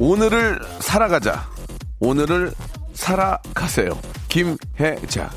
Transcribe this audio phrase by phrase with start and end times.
[0.00, 1.48] 오늘을 살아가자.
[1.98, 2.52] 오늘을
[2.92, 3.98] 살아가세요.
[4.28, 5.28] 김혜자.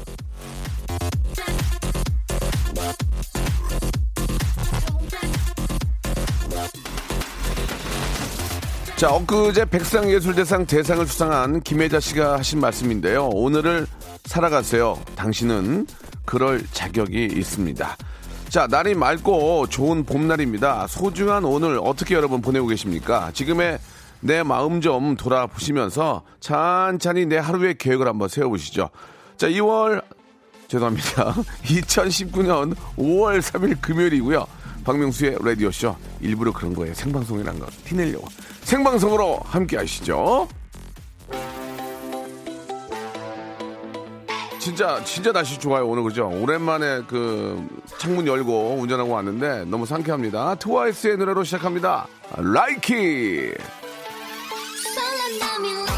[8.96, 13.30] 자, 엊그제 백상예술대상 대상을 수상한 김혜자 씨가 하신 말씀인데요.
[13.30, 13.88] 오늘을
[14.26, 15.02] 살아가세요.
[15.16, 15.88] 당신은
[16.24, 17.98] 그럴 자격이 있습니다.
[18.50, 20.86] 자, 날이 맑고 좋은 봄날입니다.
[20.86, 23.32] 소중한 오늘 어떻게 여러분 보내고 계십니까?
[23.34, 23.80] 지금의
[24.22, 28.90] 내 마음 좀 돌아보시면서 찬찬히 내 하루의 계획을 한번 세워보시죠.
[29.36, 30.04] 자, 2월,
[30.68, 31.34] 죄송합니다.
[31.64, 34.46] 2019년 5월 3일 금요일이고요.
[34.84, 35.96] 박명수의 라디오쇼.
[36.22, 36.94] 일부러 그런 거예요.
[36.94, 37.66] 생방송이란 거.
[37.86, 38.28] 티내려고.
[38.64, 40.48] 생방송으로 함께 하시죠.
[44.60, 46.30] 진짜 진짜 날씨 좋아요 오늘 그죠?
[46.30, 50.56] 오랜만에 그 창문 열고 운전하고 왔는데 너무 상쾌합니다.
[50.56, 52.06] 트와이스의 노래로 시작합니다.
[52.38, 53.54] 라이키.
[53.56, 53.81] 설
[55.60, 55.91] 렌다 me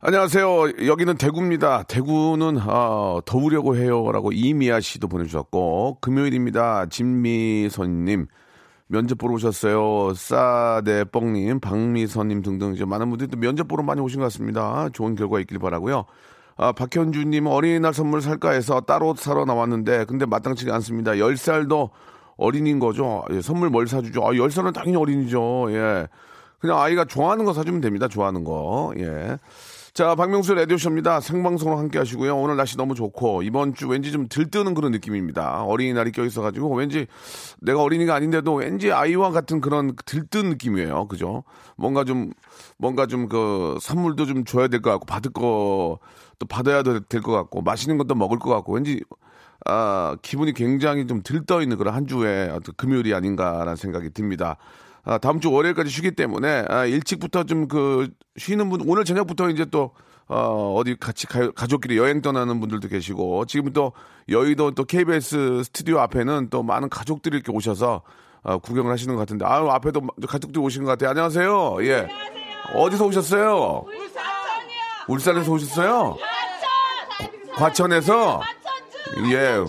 [0.00, 0.86] 안녕하세요.
[0.86, 1.82] 여기는 대구입니다.
[1.82, 6.86] 대구는 아, 더우려고 해요라고 이미아 씨도 보내주셨고 금요일입니다.
[6.86, 8.28] 진미선님
[8.86, 10.14] 면접 보러 오셨어요.
[10.14, 14.88] 싸대뻥님, 박미선님 등등 이제 많은 분들이 또 면접 보러 많이 오신 것 같습니다.
[14.92, 16.04] 좋은 결과 있길 바라고요.
[16.56, 21.14] 아, 박현주님 어린이날 선물 살까 해서 따로 사러 나왔는데 근데 마땅치가 않습니다.
[21.14, 21.90] 10살도
[22.36, 23.24] 어린인 거죠.
[23.32, 24.24] 예, 선물 뭘 사주죠?
[24.24, 25.72] 아, 10살은 당연히 어린이죠.
[25.72, 26.06] 예.
[26.60, 28.06] 그냥 아이가 좋아하는 거 사주면 됩니다.
[28.06, 28.92] 좋아하는 거.
[28.96, 29.38] 예.
[29.94, 31.20] 자, 박명수 라디오쇼입니다.
[31.20, 32.36] 생방송으로 함께 하시고요.
[32.36, 35.64] 오늘 날씨 너무 좋고, 이번 주 왠지 좀 들뜨는 그런 느낌입니다.
[35.64, 37.06] 어린이날이 껴있어가지고, 왠지
[37.60, 41.08] 내가 어린이가 아닌데도 왠지 아이와 같은 그런 들뜬 느낌이에요.
[41.08, 41.42] 그죠?
[41.76, 42.30] 뭔가 좀,
[42.76, 45.98] 뭔가 좀 그, 선물도 좀 줘야 될 것 같고, 받을 거,
[46.38, 49.02] 또 받아야 될 것 같고, 맛있는 것도 먹을 것 같고, 왠지,
[49.66, 54.56] 아, 기분이 굉장히 좀 들떠 있는 그런 한 주의 금요일이 아닌가라는 생각이 듭니다.
[55.08, 59.64] 아, 다음 주 월요일까지 쉬기 때문에 아, 일찍부터 좀 그 쉬는 분 오늘 저녁부터 이제
[59.64, 59.92] 또
[60.28, 63.92] 어, 어디 같이 가, 가족끼리 여행 떠나는 분들도 계시고 지금 또
[64.28, 68.02] 여의도 또 KBS 스튜디오 앞에는 또 많은 가족들이 이렇게 오셔서
[68.42, 71.10] 어, 구경을 하시는 것 같은데 아유 앞에도 가족들이 오신 것 같아요.
[71.10, 71.76] 안녕하세요.
[71.86, 72.08] 예.
[72.74, 73.84] 어디서 오셨어요?
[75.08, 76.16] 울산에서 오셨어요?
[77.56, 78.40] 과천 에서
[79.32, 79.64] 예.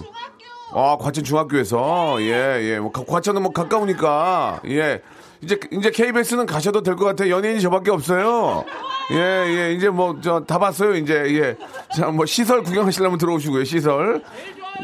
[0.73, 2.79] 아, 과천 중학교에서 예, 예.
[2.79, 5.01] 뭐 가- 과천은 뭐 가까우니까 예.
[5.41, 7.33] 이제 이제 KBS는 가셔도 될 것 같아요.
[7.35, 8.65] 연예인이 저밖에 없어요.
[9.11, 9.73] 예, 예.
[9.73, 10.95] 이제 뭐 저 다 봤어요.
[10.95, 11.55] 이제 예.
[11.95, 13.63] 자, 뭐 시설 구경하시려면 들어오시고요.
[13.63, 14.21] 시설.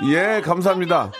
[0.09, 1.11] 예, 감사합니다.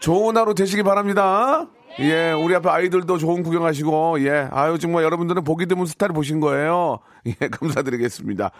[0.00, 1.66] 좋은 하루 되시기 바랍니다.
[2.00, 6.98] 예, 우리 앞에 아이들도 좋은 구경하시고, 예, 아유, 정말 여러분들은 보기 드문 스타를 보신 거예요.
[7.26, 8.50] 예, 감사드리겠습니다.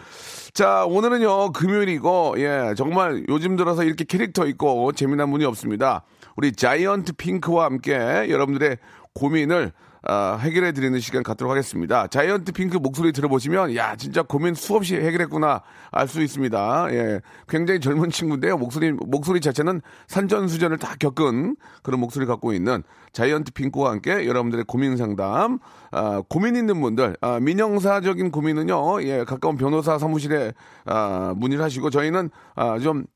[0.52, 6.04] 자, 오늘은요, 금요일이고, 예, 정말 요즘 들어서 이렇게 캐릭터 있고 재미난 분이 없습니다.
[6.36, 7.92] 우리 자이언트 핑크와 함께
[8.30, 8.78] 여러분들의
[9.14, 9.72] 고민을
[10.06, 12.06] 아, 해결해 드리는 시간 갖도록 하겠습니다.
[12.08, 16.88] 자이언트 핑크 목소리 들어보시면 야 진짜 고민 수없이 해결했구나 알 수 있습니다.
[16.90, 18.58] 예, 굉장히 젊은 친구인데요.
[18.58, 24.96] 목소리 목소리 자체는 산전수전을 다 겪은 그런 목소리 갖고 있는 자이언트 핑크와 함께 여러분들의 고민
[24.98, 25.58] 상담,
[25.90, 30.52] 아, 고민 있는 분들 아, 민영사적인 고민은요, 예, 가까운 변호사 사무실에
[30.84, 33.06] 아, 문의를 하시고 저희는 아, 좀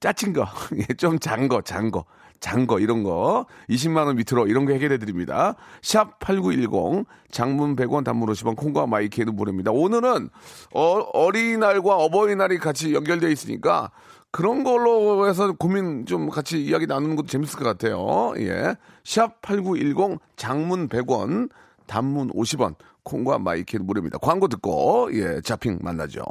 [0.00, 0.46] 짜친 거,
[0.78, 2.04] 예, 좀 잔 거, 잔 거.
[2.42, 3.46] 잔 거, 이런 거.
[3.70, 5.54] 20만 원 밑으로 이런 거 해결해 드립니다.
[5.80, 9.70] 샵 8910, 장문 100원, 단문 50원, 콩과 마이키에도 무료입니다.
[9.70, 10.28] 오늘은
[10.74, 13.92] 어, 린이날과 어버이날이 같이 연결되어 있으니까
[14.32, 18.32] 그런 걸로 해서 고민 좀 같이 이야기 나누는 것도 재밌을 것 같아요.
[18.38, 18.74] 예.
[19.04, 21.48] 샵 8910, 장문 100원,
[21.86, 22.74] 단문 50원,
[23.04, 24.18] 콩과 마이케이도 무료입니다.
[24.18, 26.24] 광고 듣고, 예, 자핑 만나죠.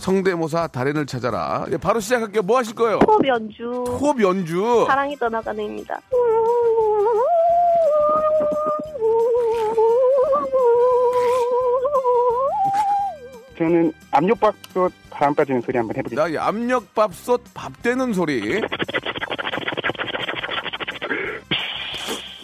[0.00, 1.66] 성대모사 달인을 찾아라.
[1.70, 2.42] 예, 바로 시작할게요.
[2.42, 2.98] 뭐 하실 거예요?
[3.06, 4.84] 호흡 연주 호흡 연주.
[4.88, 6.00] 사랑이 떠나가는입니다.
[13.58, 16.22] 저는 압력밥솥 바람 빠지는 소리 한번 해보겠습니다.
[16.22, 18.60] 나 이 압력밥솥 밥 되는 소리.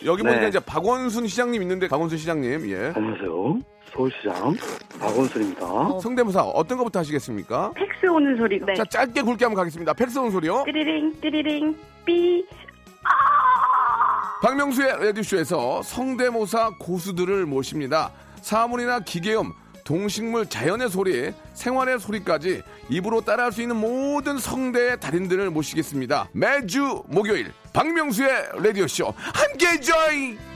[0.04, 0.28] 여기 네.
[0.28, 3.58] 보니까 이제 박원순 시장님 있는데 박원순 시장님 예 안녕하세요.
[3.96, 4.56] 서울시장
[5.00, 6.00] 박원순입니다.
[6.00, 7.72] 성대모사 어떤 것부터 하시겠습니까?
[7.74, 8.60] 팩스 오는 소리.
[8.64, 8.74] 네.
[8.74, 9.94] 자 짧게 굵게 한번 가겠습니다.
[9.94, 10.64] 팩스 온 소리요.
[10.66, 12.46] 띠리링 띠리링 삐.
[14.42, 18.12] 박명수의 라디오쇼에서 성대모사 고수들을 모십니다.
[18.42, 19.52] 사물이나 기계음,
[19.84, 26.28] 동식물, 자연의 소리, 생활의 소리까지 입으로 따라할 수 있는 모든 성대의 달인들을 모시겠습니다.
[26.32, 30.55] 매주 목요일 박명수의 라디오쇼 함께 join!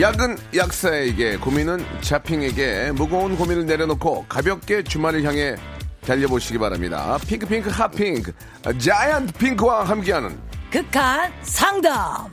[0.00, 5.54] 약은 약사에게 고민은 자핑에게 무거운 고민을 내려놓고 가볍게 주말을 향해
[6.00, 7.18] 달려보시기 바랍니다.
[7.26, 8.32] 핑크핑크 핫핑크
[8.78, 10.38] 자이언트 핑크와 함께하는
[10.70, 12.26] 극한 상담.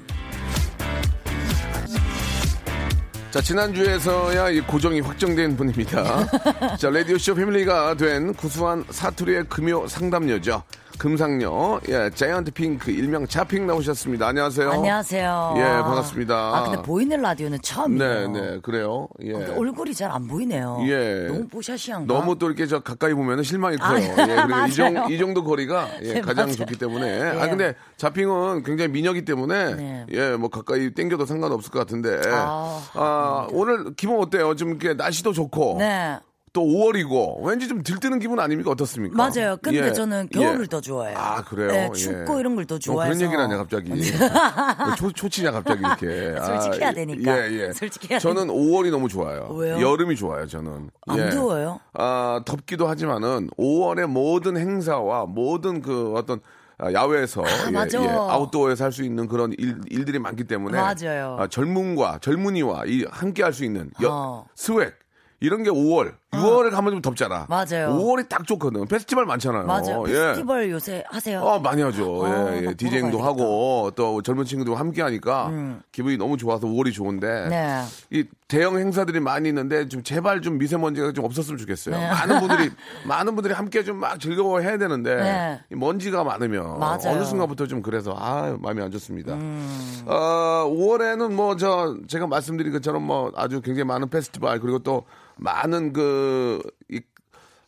[3.30, 6.26] 자, 지난주에서야 이 고정이 확정된 분입니다.
[6.80, 10.64] 자, 라디오쇼 패밀리가 된 구수한 사투리의 금요 상담녀죠.
[11.00, 14.28] 금상녀, 예, 자이언트 핑크, 일명 자핑 나오셨습니다.
[14.28, 14.70] 안녕하세요.
[14.70, 15.54] 안녕하세요.
[15.56, 16.36] 예, 반갑습니다.
[16.36, 18.32] 아, 근데 보이는 라디오는 네, 처음이에요.
[18.32, 19.08] 네, 그래요.
[19.24, 19.32] 예.
[19.32, 20.80] 근데 얼굴이 잘 안 보이네요.
[20.88, 21.28] 예.
[21.30, 22.14] 너무 뽀샤시한가?
[22.14, 23.96] 너무 또 이렇게 저 가까이 보면 실망이 커요.
[23.96, 24.68] 아, 예, 그리고 이, 맞아요.
[24.72, 26.56] 정, 이 정도 거리가 예, 네, 가장 맞아요.
[26.58, 27.22] 좋기 때문에.
[27.22, 27.50] 아, 예.
[27.50, 30.06] 근데 자핑은 굉장히 미녀기 때문에 네.
[30.12, 32.20] 예, 뭐 가까이 땡겨도 상관없을 것 같은데.
[32.28, 34.54] 아, 아, 오늘 기분 어때요?
[34.56, 35.78] 좀 이렇게 날씨도 좋고.
[35.80, 36.20] 네.
[36.54, 39.16] 또 5월이고 왠지 좀 들뜨는 기분 아닙니까 어떻습니까?
[39.16, 39.58] 맞아요.
[39.62, 39.94] 근데 예.
[39.94, 40.68] 저는 겨울을 예.
[40.68, 41.18] 더 좋아해요.
[41.18, 41.68] 아 그래요?
[41.72, 41.94] 네, 예.
[41.94, 43.16] 춥고 이런 걸더 어, 좋아해서.
[43.18, 47.38] 그런 얘기를 하냐 갑자기 왜 초, 초치냐 갑자기 이렇게 솔직해야 아, 되니까.
[47.38, 47.74] 예, 예.
[47.74, 49.80] 솔직해야 저는 5월이 너무 좋아요 왜요?
[49.80, 51.22] 여름이 좋아요 저는 예.
[51.24, 51.80] 안 더워요?
[51.94, 56.40] 아 덥기도 하지만은 5월의 모든 행사와 모든 그 어떤
[56.82, 58.00] 아, 야외에서 예, 맞아.
[58.00, 61.36] 아웃도어에서 할 수 있는 그런 일, 일들이 많기 때문에 맞아요.
[61.40, 64.46] 아, 젊음과 젊은이와 이 함께 할 수 있는 여- 어.
[64.56, 64.94] swag
[65.42, 67.48] 이런 게 5월, 6월에 가면 좀 덥잖아.
[67.50, 67.98] 맞아요.
[68.00, 68.88] 5월이 딱 좋거든.
[68.88, 69.64] 페스티벌 많잖아요.
[69.66, 70.04] 맞아요.
[70.08, 70.14] 예.
[70.14, 71.42] 페스티벌 요새 하세요?
[71.42, 72.24] 어, 많이 하죠.
[72.24, 72.74] 어, 예, 나 예.
[72.76, 73.20] 디제잉도.
[73.20, 73.24] 음.
[73.26, 75.52] 하고 또 젊은 친구들 함께 하니까
[75.92, 77.84] 기분이 너무 좋아서 5월이 좋은데 네.
[78.12, 81.96] 이 대형 행사들이 많이 있는데 좀 제발 좀 미세먼지가 좀 없었으면 좋겠어요.
[81.98, 82.10] 네.
[82.10, 82.70] 많은 분들이
[83.06, 85.60] 많은 분들이 함께 좀 막 즐거워 해야 되는데 네.
[85.72, 87.16] 이 먼지가 많으면 맞아요.
[87.16, 89.34] 어느 순간부터 좀 그래서 아, 마음이 안 좋습니다.
[89.34, 90.04] 음.
[90.06, 95.04] 어, 5월에는 뭐 저 제가 말씀드린 것처럼 뭐 아주 굉장히 많은 페스티벌 그리고 또
[95.40, 97.02] 많은 그 이,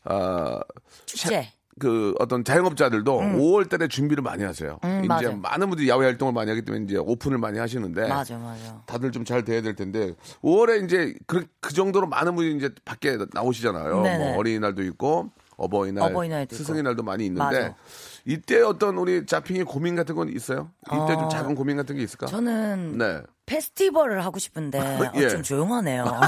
[0.04, 0.60] 아,
[1.06, 1.52] 축제.
[1.80, 4.78] 그 어떤 자영업자들도 5월 달에 준비를 많이 하세요.
[4.84, 5.32] 음, 이제 맞아.
[5.32, 8.84] 많은 분들이 야외 활동을 많이 하기 때문에 이제 오픈을 많이 하시는데 맞아, 맞아.
[8.86, 10.14] 다들 좀 잘 돼야 될 텐데
[10.44, 14.02] 5월에 이제 그, 그 정도로 많은 분이 이제 밖에 나오시잖아요.
[14.02, 14.18] 네네.
[14.32, 16.56] 뭐 어린이날도 있고 어버이날, 어버이날도 있고.
[16.56, 17.76] 스승의 날도 많이 있는데 맞아.
[18.26, 20.70] 이때 어떤 우리 자핑의 고민 같은 건 있어요?
[20.88, 22.28] 이때 좀 어, 작은 고민 같은 게 있을까?
[22.28, 23.22] 저는 네.
[23.48, 25.30] 페스티벌을 하고 싶은데 어, 예.
[25.30, 26.06] 좀 조용하네요.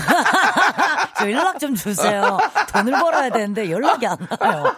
[1.23, 2.37] 저 연락 좀 주세요.
[2.73, 4.73] 돈을 벌어야 되는데 연락이 안 와요.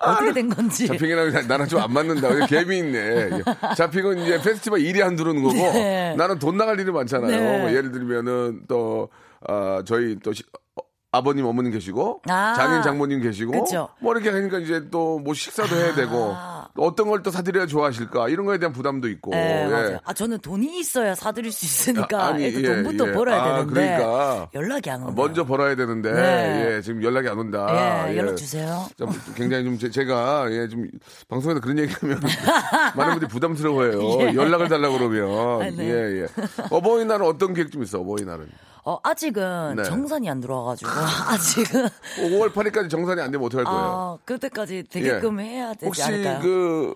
[0.00, 0.86] 어떻게 된 건지.
[0.86, 2.28] 자핑이랑 나랑 좀 안 맞는다.
[2.28, 2.98] 갭이 있네.
[2.98, 3.74] 예.
[3.74, 6.14] 자핑은 이제 페스티벌 일이 안 들어오는 거고 네.
[6.16, 7.30] 나는 돈 나갈 일이 많잖아요.
[7.30, 7.58] 네.
[7.60, 9.08] 뭐 예를 들면은 또
[9.46, 10.44] 아, 저희 또 시-
[10.76, 12.54] 어, 아버님 어머님 계시고 아.
[12.56, 13.88] 장인 장모님 계시고 그쵸.
[14.00, 16.57] 뭐 이렇게 하니까 이제 또 뭐 식사도 해야 되고 아.
[16.57, 19.68] 또 어떤 걸 또 사드려야 좋아하실까 이런 거에 대한 부담도 있고 네, 예.
[19.70, 19.98] 맞아요.
[20.04, 23.12] 아, 저는 돈이 있어야 사드릴 수 있으니까 아, 일단 예, 돈부터 예.
[23.12, 24.48] 벌어야 아, 되는데 그러니까.
[24.54, 25.14] 연락이 안 오네요.
[25.16, 26.76] 먼저 벌어야 되는데 네.
[26.76, 28.08] 예, 지금 연락이 안 온다.
[28.10, 28.86] 예, 연락 주세요.
[28.96, 30.86] 좀 굉장히 좀 제, 가 예, 좀
[31.28, 32.20] 방송에서 그런 얘기하면
[32.96, 34.20] 많은 분들이 부담스러워해요.
[34.20, 34.34] 예.
[34.34, 35.88] 연락을 달라고 그러면 아, 네.
[35.88, 36.26] 예, 예.
[36.70, 37.98] 어버이날은 어떤 계획 좀 있어?
[38.00, 38.46] 어버이날은
[38.84, 39.82] 어, 아직은 네.
[39.84, 40.90] 정산이 안 들어와가지고
[41.28, 43.78] 아직은 5월 8일까지 정산이 안 되면 어떡할 거예요?
[43.80, 46.40] 아, 그때까지 되게끔 해야 되지 혹시 않을까요?
[46.40, 46.94] 그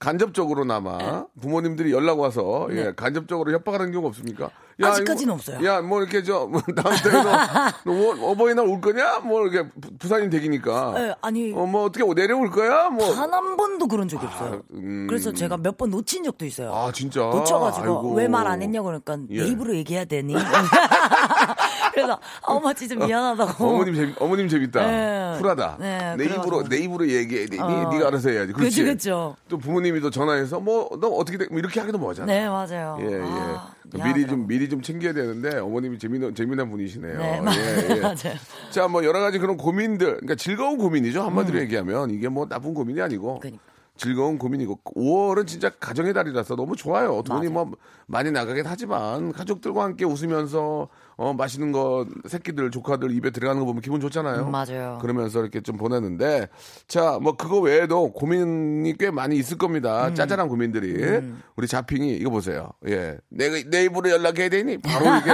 [0.00, 4.50] 간접적으로나마 부모님들이 연락 와서 예, 간접적으로 협박하는 경우 없습니까?
[4.78, 4.86] 네.
[4.88, 5.66] 아직까지는 이거- 없어요.
[5.68, 7.32] 야, 뭐 이렇게 저 뭐, 다음 달에 너,
[7.84, 9.18] 너 뭐, 어버이날 올 거냐?
[9.20, 10.94] 뭐 이렇게 부- 부산이 되기니까.
[10.96, 12.88] 예, 아니 어, 뭐 어떻게 내려올 거야?
[12.88, 13.14] 뭐.
[13.14, 14.62] 단 한 번도 그런 적이 없어요.
[14.72, 15.06] 음.
[15.08, 16.72] 그래서 제가 몇 번 놓친 적도 있어요.
[16.74, 17.20] 아, 진짜.
[17.20, 18.14] 놓쳐가지고.
[18.14, 19.42] 왜 말 안 했냐고 그러니까 예.
[19.42, 20.34] 내 입으로 얘기해야 되니?
[21.92, 23.64] 그래서 아, 엄마 진짜 미안하다고.
[23.64, 24.86] 어머님 재미, 어머님 재밌다.
[24.86, 25.38] 네.
[25.38, 25.76] 쿨하다.
[25.80, 26.64] 네, 내 입으로.
[26.68, 27.46] 내 입으로 얘기해.
[27.46, 27.90] 네, 어.
[27.92, 28.52] 네가 알아서 해야지.
[28.52, 28.84] 그렇지.
[28.84, 29.36] 그쵸.
[29.48, 31.46] 또 부모님이 또 전화해서 뭐 너 어떻게 돼?
[31.50, 32.26] 뭐 이렇게 하기도 뭐하잖아.
[32.32, 32.98] 네, 맞아요.
[33.00, 33.20] 예, 예.
[33.22, 33.72] 아,
[34.04, 34.26] 미리.
[34.26, 37.18] 좀 미리 좀 챙겨야 되는데 어머님이 재미난 재미난 분이시네요.
[37.18, 38.00] 네, 맞- 예, 예.
[38.00, 38.36] 맞아요.
[38.70, 41.22] 자, 뭐 여러 가지 그런 고민들, 그러니까 즐거운 고민이죠.
[41.22, 43.34] 한마디로 얘기하면 이게 뭐 나쁜 고민이 아니고.
[43.36, 43.40] 음.
[43.40, 43.62] 그러니까.
[44.00, 47.22] 즐거운 고민이고 5월은 진짜 가정의 달이라서 너무 좋아요.
[47.22, 47.66] 돈이 맞아요.
[47.66, 47.76] 뭐
[48.06, 53.82] 많이 나가긴 하지만 가족들과 함께 웃으면서 어 맛있는 거 새끼들 조카들 입에 들어가는 거 보면
[53.82, 54.44] 기분 좋잖아요.
[54.46, 54.98] 음, 맞아요.
[55.02, 56.48] 그러면서 이렇게 좀 보내는데
[56.88, 60.08] 자 뭐 그거 외에도 고민이 꽤 많이 있을 겁니다.
[60.08, 60.14] 음.
[60.14, 61.20] 짜잘한 고민들이
[61.56, 62.70] 우리 자핑이 이거 보세요.
[62.88, 65.30] 예, 내가 내 입으로 연락해야 되니 바로 이게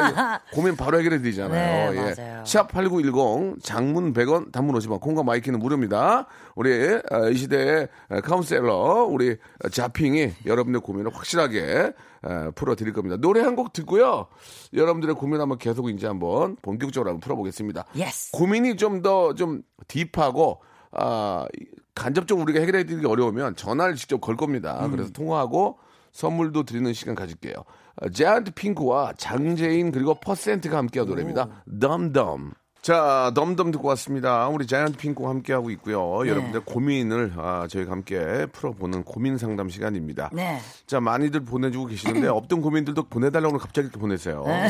[0.52, 1.92] 고민 바로 해결해 드리잖아요.
[1.92, 2.00] 네, 예.
[2.00, 2.42] 맞아요.
[2.42, 6.26] 샵8910 장문 100원 단문 50원 콩과 마이키는 무료입니다.
[6.56, 9.36] 우리 어, 이 시대의 어, 카운셀러 우리
[9.70, 13.16] 자핑이 여러분의 고민을 확실하게 어, 풀어드릴 겁니다.
[13.18, 14.26] 노래 한 곡 듣고요.
[14.74, 17.84] 여러분들의 고민 한번 계속 이제 한번 본격적으로 한번 풀어보겠습니다.
[17.94, 18.32] Yes.
[18.32, 20.60] 고민이 좀더좀 deep하고
[20.92, 21.46] 아,
[21.94, 24.84] 간접적으로 우리가 해결해 드리기 어려우면 전화를 직접 걸 겁니다.
[24.84, 24.90] 음.
[24.90, 25.78] 그래서 통화하고
[26.12, 27.54] 선물도 드리는 시간 가질게요.
[28.02, 31.62] 어, 자이언트 핑크와 장재인 그리고 퍼센트가 함께한 노래입니다.
[31.80, 32.52] 덤덤.
[32.86, 34.46] 자, 덤덤 듣고 왔습니다.
[34.46, 36.22] 우리 자이언트 핑크와 함께하고 있고요.
[36.22, 36.30] 네.
[36.30, 40.30] 여러분들 고민을 아, 저희가 함께 풀어보는 고민 상담 시간입니다.
[40.32, 40.60] 네.
[40.86, 44.44] 자, 많이들 보내주고 계시는데 없던 고민들도 보내달라고 갑자기 이렇게 보내세요.
[44.46, 44.68] 예.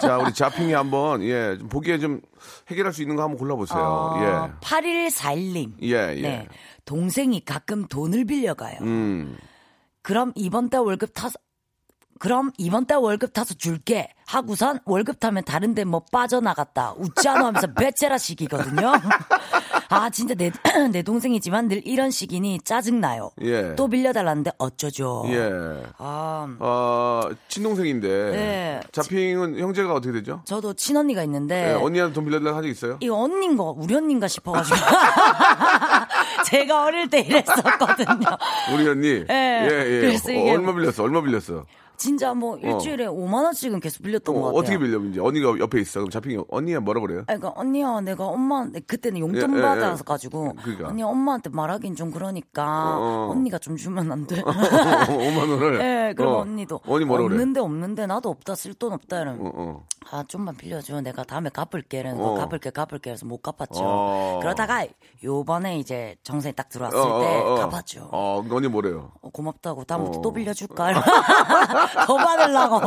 [0.00, 2.22] 자, 우리 자핑이 한번 예, 좀 보기에 좀
[2.70, 3.78] 해결할 수 있는 거 한번 골라보세요.
[3.78, 5.82] 어, 8141님.
[5.82, 5.88] 예.
[5.88, 6.22] 예, 예.
[6.22, 6.48] 네.
[6.86, 8.78] 동생이 가끔 돈을 빌려가요.
[8.80, 9.36] 음.
[10.00, 11.38] 그럼 이번 달 월급 타서
[12.18, 17.66] 그럼 이번 달 월급 타서 줄게 하고선 월급 타면 다른데 뭐 빠져나갔다 웃지 않아 하면서
[17.74, 18.92] 배째라 식이거든요.
[19.90, 20.50] 아 진짜 내,
[20.92, 23.30] 내 동생이지만 늘 이런 식이니 짜증 나요.
[23.42, 23.74] 예.
[23.76, 25.24] 또 빌려달라는데 어쩌죠.
[25.28, 25.50] 예.
[25.98, 28.08] 아 어, 친동생인데.
[28.08, 28.80] 네.
[28.92, 30.40] 자핑은 형제가 어떻게 되죠?
[30.46, 32.96] 저도 친언니가 있는데 예, 언니한테 돈 빌려달라고 한적 있어요?
[33.00, 34.76] 이거 언니인가 우리 언니인가 싶어가지고
[36.46, 38.26] 제가 어릴 때 이랬었거든요.
[38.74, 39.08] 우리 언니.
[39.08, 39.26] 예.
[39.30, 40.00] 예, 예.
[40.00, 41.02] 그래서 이게 얼마 빌렸어?
[41.02, 41.64] 얼마 빌렸어?
[41.96, 44.58] 진짜 뭐 일주일에 5만 원씩은 계속 빌렸던 어, 것 같아요.
[44.58, 44.98] 어떻게 빌려?
[45.00, 46.00] 이제 언니가 옆에 있어.
[46.00, 47.24] 그럼 자핑이 언니가 뭐라 그래요?
[47.26, 50.04] 아니, 그러니까 언니야 내가 엄마 그때는 용돈 예, 예, 받아서 예.
[50.04, 50.88] 가지고 그러니까.
[50.88, 53.28] 언니 엄마한테 말하긴 좀 그러니까 어.
[53.30, 54.42] 언니가 좀 주면 안 돼?
[54.42, 55.80] 5만 원을.
[55.80, 56.38] 예, 그럼 어.
[56.38, 57.34] 언니도 언니 뭐라 그래?
[57.34, 59.86] 없는데 없는데 나도 없다 쓸 돈 없다 이러면 어, 어.
[60.10, 62.16] 아 좀만 빌려줘 내가 다음에 갚을게 어.
[62.16, 63.80] 거 갚을게 갚을게 해서 못 갚았죠.
[63.82, 64.38] 어.
[64.42, 64.86] 그러다가
[65.22, 67.54] 요번에 이제 정선이 딱 들어왔을 어, 때 어, 어.
[67.56, 68.08] 갚았죠.
[68.12, 69.12] 어, 그럼 언니 뭐래요?
[69.22, 70.22] 어, 고맙다고 다음부터 어.
[70.22, 70.92] 또 빌려줄까?
[72.06, 72.80] 더 받으려고.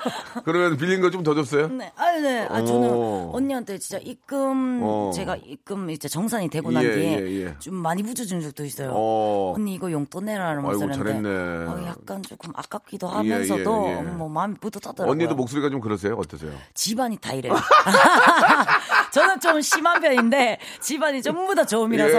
[0.44, 1.68] 그러면 빌린 거 좀 더 줬어요?
[1.68, 2.46] 네, 아니, 네.
[2.50, 3.30] 아, 저는 오.
[3.34, 5.10] 언니한테 진짜 입금, 어.
[5.14, 7.54] 제가 입금 이제 정산이 되고 난 예, 뒤에 예, 예.
[7.58, 8.92] 좀 많이 부져준 적도 있어요.
[8.94, 9.54] 어.
[9.56, 11.70] 언니 이거 용돈 내라 이러면서 아이고, 그랬는데 잘했네.
[11.70, 14.02] 어, 약간 조금 아깝기도 예, 하면서도 예, 예.
[14.02, 15.10] 뭐 마음이 뿌듯하더라고요.
[15.12, 16.14] 언니도 목소리가 좀 그러세요?
[16.18, 16.52] 어떠세요?
[16.74, 17.54] 집안이 다 이래요.
[19.12, 22.18] 저는 좀 심한 편인데 집안이 전부 다 저음이라서.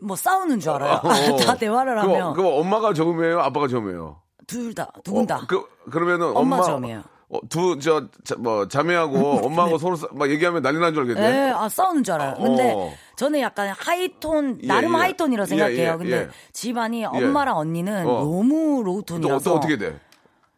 [0.00, 1.00] 뭐 싸우는 줄 알아요.
[1.02, 1.36] 어.
[1.38, 3.40] 다 대화를 하면 그거 엄마가 저음이에요?
[3.40, 4.21] 아빠가 저음이에요?
[4.46, 5.36] 둘 다, 두분 다.
[5.36, 6.62] 어, 그, 그러면은 엄마 엄마.
[6.62, 7.02] 저음이에요.
[7.30, 11.20] 어, 두, 저, 자, 뭐, 자매하고 엄마하고 서로 싸- 막 얘기하면 난리 난 줄 알겠네.
[11.48, 12.34] 예, 아, 싸우는 줄 알아요.
[12.34, 12.92] 근데 어.
[13.16, 14.96] 저는 약간 high tone, 예, 나름 예.
[15.44, 15.92] 예, 생각해요.
[15.92, 16.28] 예, 근데 예.
[16.52, 18.20] 집안이 엄마랑 언니는 어.
[18.24, 19.50] 너무 또, low tone이라서.
[19.50, 19.98] 또 어떻게 돼?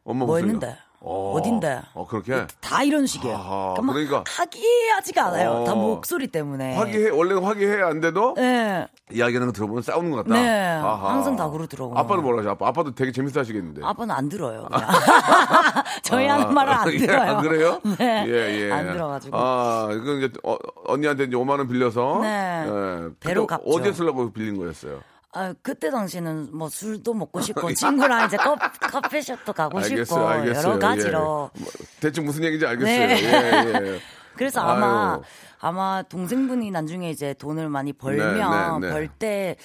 [0.05, 0.47] 엄마 뭐 목소리가.
[0.67, 0.79] 했는데?
[1.07, 1.35] 어.
[1.37, 1.83] 어딘데?
[1.93, 2.47] 어, 그렇게?
[2.61, 3.37] 다 이런 식이에요.
[3.37, 4.17] 아하, 그러니까, 그러니까.
[4.19, 5.51] 막 화기하지가 않아요.
[5.51, 5.65] 어.
[5.65, 6.77] 다 목소리 때문에.
[6.77, 8.87] 화기해, 원래는 화기해야 안 돼도 네.
[9.13, 10.35] 이야기하는 거 들어보면 싸우는 것 같다.
[10.35, 11.99] 네, 항상 다 그러더라고요.
[11.99, 12.51] 아빠는 뭐라 하죠?
[12.51, 13.83] 아빠, 아빠도 되게 재밌어 하시겠는데.
[13.85, 14.67] 아빠는 안 들어요.
[16.03, 17.21] 저희 아, 하는 말을 안 예, 들어요.
[17.37, 17.81] 안 그래요?
[17.99, 18.25] 네.
[18.27, 18.73] 예, 예.
[18.73, 19.37] 안 들어가지고.
[19.37, 20.57] 아, 그 이제 어,
[20.87, 22.65] 언니한테 이제 5만 원 빌려서 네.
[22.67, 23.09] 예.
[23.21, 23.65] 배로 갚죠.
[23.67, 25.01] 어디에 쓰려고 빌린 거였어요?
[25.37, 30.69] 아, 그때 당시는 뭐 술도 먹고 싶고 친구랑 이제 커, 커피숍도 가고 알겠어요, 싶고 알겠어요.
[30.73, 31.51] 여러 가지로.
[31.57, 31.61] 예.
[31.61, 33.07] 뭐, 대충 무슨 얘기인지 알겠어요.
[33.07, 33.23] 네.
[33.25, 33.99] 예, 예.
[34.37, 35.23] 그래서 아마 아유.
[35.61, 38.93] 아마 동생분이 나중에 이제 돈을 많이 벌면 네, 네, 네.
[38.93, 39.57] 벌때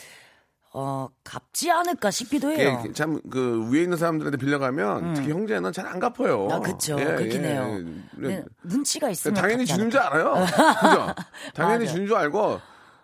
[0.72, 2.84] 어, 갚지 않을까 싶기도 해요.
[2.94, 6.48] 참 그 위에 있는 사람들한테 빌려가면 특히 형제는 잘 안 갚아요.
[6.52, 6.96] 아, 그쵸.
[7.00, 7.48] 예, 그렇긴 예.
[7.50, 7.80] 해요.
[8.18, 8.28] 네.
[8.38, 10.00] 네, 눈치가 있으면 당연히 주는 줄.
[10.00, 10.46] 알아요.
[10.46, 11.16] 그죠?
[11.56, 11.88] 당연히.
[11.88, 12.62] 주는 줄 알고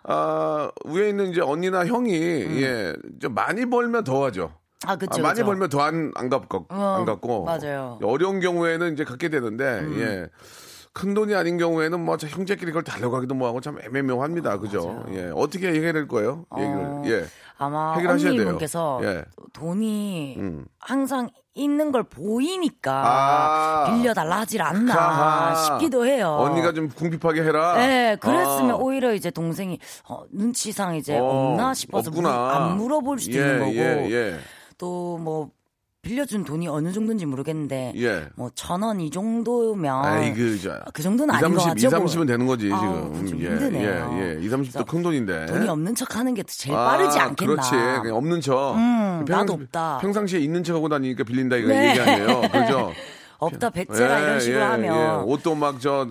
[0.08, 4.52] 아, 위에 있는 이제 언니나 형이 예, 좀 많이 벌면 더 하죠.
[4.86, 5.18] 아, 그쵸.
[5.18, 5.46] 아, 많이 그쵸.
[5.46, 7.98] 벌면 더안안 갚고 어, 안 갚고 맞아요.
[8.02, 9.98] 어려운 경우에는 이제 갖게 되는데 음.
[9.98, 10.30] 예.
[10.96, 14.56] 큰 돈이 아닌 경우에는 뭐저 형제끼리 그걸 달려고 하기도 뭐하고 참 애매모호합니다.
[14.58, 15.04] 그죠?
[15.10, 15.30] 예.
[15.34, 16.46] 어떻게 해결될 거예요?
[16.56, 16.74] 얘기를.
[16.74, 17.26] 어, 예.
[17.58, 18.40] 아마 해결하셔야 돼요.
[18.40, 19.24] 언니분께서 예.
[19.52, 20.64] 돈이 음.
[20.78, 23.84] 항상 있는 걸 보이니까 아.
[23.92, 25.54] 빌려달라 하질 않나 아하.
[25.54, 26.34] 싶기도 해요.
[26.40, 27.74] 언니가 좀 궁핍하게 해라.
[27.76, 28.76] 네, 그랬으면 아.
[28.76, 32.10] 오히려 이제 동생이 어, 눈치상 이제 어, 없나 싶어서.
[32.10, 34.38] 물- 안 물어볼 수도 예, 있는 거고 예, 예.
[34.78, 35.50] 또뭐
[36.06, 38.26] 빌려준 돈이 어느 정도인지 모르겠는데 예.
[38.36, 40.78] 뭐천 원 이 정도면 아이, 그, 저.
[40.94, 42.04] 그 정도는 2, 아닌 것 30, 2, 같죠.
[42.20, 43.26] 30은 되는 거지, 아, 지금.
[43.26, 44.16] 좀 예, 힘드네요.
[44.18, 44.40] 예, 예.
[44.40, 45.46] 2, 30도 그래서 큰 돈인데.
[45.46, 47.52] 돈이 없는 척 하는 게 제일 아, 빠르지 않겠나.
[47.54, 47.70] 그렇지.
[48.02, 48.74] 그냥 없는 척.
[48.76, 49.98] 음, 나도 없다.
[50.00, 51.90] 평상시에 있는 척 하고 다니니까 빌린다 이거 네.
[51.90, 52.40] 얘기 아니에요.
[52.52, 52.92] 그죠?
[53.38, 56.06] 없다 배째라 이런 식으로 하면 옷도 막 저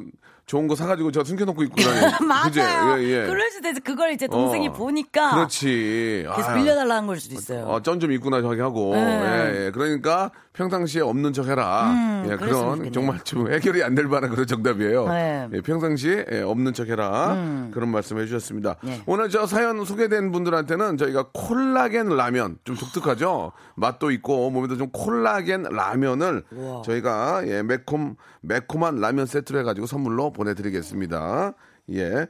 [0.45, 1.99] 좋은 거 사가지고 저 숨겨놓고 입고 다니.
[2.25, 3.01] 맞아요.
[3.01, 3.25] 예, 예.
[3.25, 3.79] 그럴 수도 있어.
[3.83, 6.23] 그걸 이제 동생이 어, 보니까 그렇지.
[6.35, 7.65] 계속 아, 빌려달라는 걸 수도 있어요.
[7.65, 8.93] 어, 쩐좀 있구나 저기 하고.
[8.93, 9.01] 네.
[9.01, 9.71] 예, 예.
[9.71, 11.91] 그러니까 평상시에 없는 척 해라.
[11.91, 12.91] 음, 예, 그런.
[12.93, 15.07] 정말 좀 해결이 안 될 만한 그런 정답이에요.
[15.07, 15.47] 네.
[15.53, 17.33] 예, 평상시에 예, 없는 척 해라.
[17.33, 17.71] 음.
[17.73, 18.75] 그런 말씀 해주셨습니다.
[18.83, 19.01] 네.
[19.05, 23.51] 오늘 저 사연 소개된 분들한테는 저희가 콜라겐 라면 좀 독특하죠.
[23.75, 26.81] 맛도 있고 몸에도 좀 콜라겐 라면을 우와.
[26.83, 31.53] 저희가 예, 매콤 매콤한 라면 세트로 해가지고 선물로 보내드리겠습니다.
[31.93, 32.27] 예.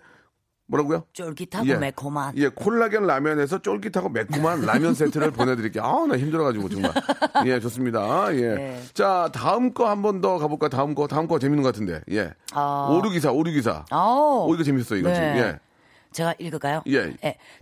[0.68, 1.04] 뭐라고요?
[1.14, 1.76] 쫄깃하고 예.
[1.76, 2.34] 매콤한.
[2.38, 5.84] 예, 콜라겐 라면에서 쫄깃하고 매콤한 라면 세트를 보내드릴게요.
[5.84, 6.92] 아우, 나 힘들어가지고, 정말.
[7.46, 8.34] 예, 좋습니다.
[8.36, 8.42] 예.
[8.56, 8.82] 네.
[8.94, 10.70] 자, 다음 거 한 번 더 가볼까?
[10.70, 12.02] 다음 거, 다음 거 재밌는 것 같은데.
[12.12, 12.34] 예.
[12.54, 12.88] 아.
[12.92, 13.86] 오류기사, 오류기사.
[13.92, 14.48] 아오.
[14.50, 15.14] 오, 이거 재밌어, 이거 네.
[15.16, 15.28] 지금.
[15.38, 15.60] 예.
[16.16, 16.82] 제가 읽을까요?
[16.88, 17.14] 예.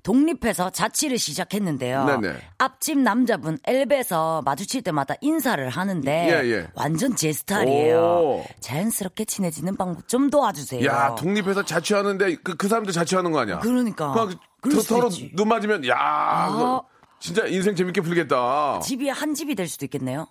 [0.04, 2.06] 독립해서 자취를 시작했는데요.
[2.06, 2.36] 네네.
[2.60, 6.68] 앞집 남자분 엘베에서 마주칠 때마다 인사를 하는데 예, 예.
[6.76, 7.98] 완전 제 스타일이에요.
[8.00, 8.46] 오.
[8.60, 10.86] 자연스럽게 친해지는 방법 좀 도와주세요.
[10.86, 13.60] 야, 독립해서 자취하는데 그, 그 사람도 자취하는 거 아니야?
[13.60, 14.14] 그러니까.
[14.62, 15.32] 그, 서- 서로 있지.
[15.36, 16.86] 눈 맞으면, 야, 그거
[17.20, 18.80] 진짜 인생 재밌게 풀겠다.
[18.82, 20.28] 집이 한 집이 될 수도 있겠네요.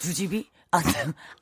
[0.00, 0.48] 두 집이?
[0.72, 0.80] 아,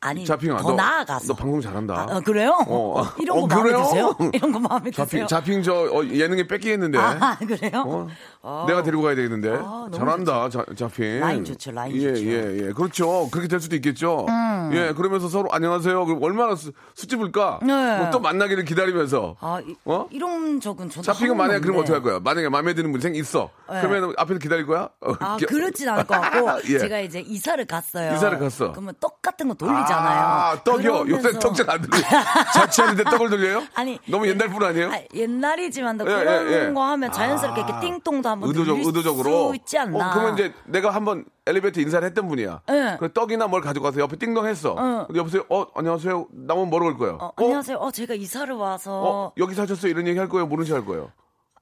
[0.00, 1.26] 아니 자핑아, 더 너, 나아가서.
[1.26, 1.94] 너 방송 잘한다.
[1.94, 2.56] 아, 어, 그래요?
[2.66, 3.00] 어.
[3.02, 3.84] 어, 이런 거 어, 마음에 그래요?
[3.84, 4.16] 드세요?
[4.32, 5.26] 이런 거 마음에 드세요?
[5.26, 6.98] 자핑, 자핑 저 어, 예능에 뺏기겠는데.
[6.98, 7.82] 아, 그래요?
[7.86, 8.06] 어?
[8.40, 8.64] 어.
[8.66, 9.50] 내가 데리고 가야 되겠는데.
[9.60, 11.20] 아, 잘한다, 자, 자핑.
[11.20, 12.22] 라인 좋죠, 라인 예, 좋죠.
[12.22, 12.26] 음.
[12.26, 12.72] 예, 예.
[12.72, 13.28] 그렇죠.
[13.30, 14.24] 그렇게 될 수도 있겠죠.
[14.72, 16.06] 예, 그러면서 서로 안녕하세요.
[16.06, 17.60] 그럼 얼마나 수, 수집을까?
[17.62, 17.98] 네.
[17.98, 19.36] 뭐또 만나기를 기다리면서.
[19.40, 20.06] 아, 이, 어?
[20.10, 21.76] 이런 적은 저도 자핑은 한 만약에 그럼.
[21.76, 22.18] 어떻게 할 거야?
[22.18, 23.50] 만약에 마음에 드는 분이 생 있어.
[23.70, 23.82] 네.
[23.82, 24.88] 그러면 앞에서 기다릴 거야?
[25.02, 26.78] 어, 아, 기- 그렇진 않을 것 같고, 예.
[26.78, 28.14] 제가 이제 이사를 갔어요.
[28.14, 28.72] 이사를 갔어.
[28.72, 30.20] 그러면 떡 같은 거 돌리잖아요.
[30.20, 31.04] 아, 떡이요.
[31.08, 31.98] 요새 그러면서- 떡잘안 들려.
[32.54, 33.64] 자취하는데 떡을 돌려요?
[33.74, 34.90] 아니, 너무 옛날 분 아니에요?
[34.92, 36.72] 아, 옛날이지만 도 예, 그런 예, 예.
[36.72, 37.64] 거 하면 자연스럽게 아.
[37.66, 39.48] 이렇게 띵동도 한번 의도적, 의도적으로.
[39.48, 40.10] 수 있지 않나.
[40.10, 42.60] 어, 그러면 이제 내가 한번 엘리베이터 인사를 했던 분이야.
[42.70, 42.96] 예.
[43.00, 44.76] 그 떡이나 뭘 가져가서 옆에 띵동 했어.
[44.78, 45.04] 응.
[45.06, 45.44] 근데 여보세요?
[45.48, 46.28] 어, 안녕하세요.
[46.30, 47.18] 나면 뭐라고 할 거예요?
[47.20, 47.76] 어, 안녕하세요.
[47.78, 49.90] 어, 제가 이사를 와서 어, 여기 사셨어요?
[49.90, 50.46] 이런 얘기 할 거예요?
[50.46, 51.10] 모르는 할 거예요?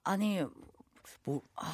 [0.05, 0.45] 아니
[1.25, 1.65] 뭐 아,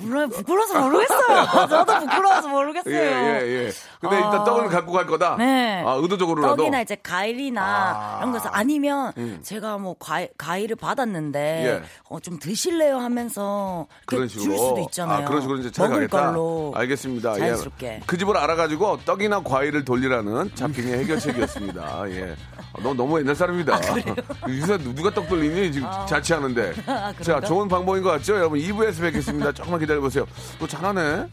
[0.00, 0.28] 몰라요.
[0.28, 1.46] 부끄러워서 모르겠어요.
[1.68, 2.94] 저도 부끄러워서 모르겠어요.
[2.94, 3.70] 예, 예, 예.
[4.00, 4.18] 근데 아.
[4.20, 5.36] 일단 떡을 갖고 갈 거다?
[5.38, 5.82] 네.
[5.84, 6.56] 아, 의도적으로라도?
[6.56, 8.18] 떡이나 이제 과일이나 아.
[8.18, 9.40] 이런 거서 아니면 음.
[9.42, 11.82] 제가 뭐 과일, 과일을 받았는데 예.
[12.08, 14.44] 어, 좀 드실래요 하면서 그런 식으로.
[14.44, 15.24] 줄 수도 있잖아요.
[15.24, 16.30] 아, 그런 식으로 이제 잘 먹을 가겠다.
[16.32, 16.72] 걸로.
[16.76, 17.34] 알겠습니다.
[17.34, 17.86] 자연스럽게.
[17.86, 18.00] 예.
[18.06, 22.10] 그 집을 알아가지고 떡이나 과일을 돌리라는 자핑의 해결책이었습니다.
[22.10, 22.36] 예.
[22.56, 23.80] 아, 너 너무 옛날 사람이다.
[24.48, 25.72] 요새 누가 떡 돌리니?
[25.72, 26.74] 지금 자취하는데.
[26.86, 27.40] 아, 자?
[27.40, 28.34] 좋은 방법인 것 같죠?
[28.36, 29.52] 여러분 2부에서 뵙겠습니다.
[29.52, 30.26] 조금만 기다려 보세요.
[30.58, 31.28] 너 잘하네.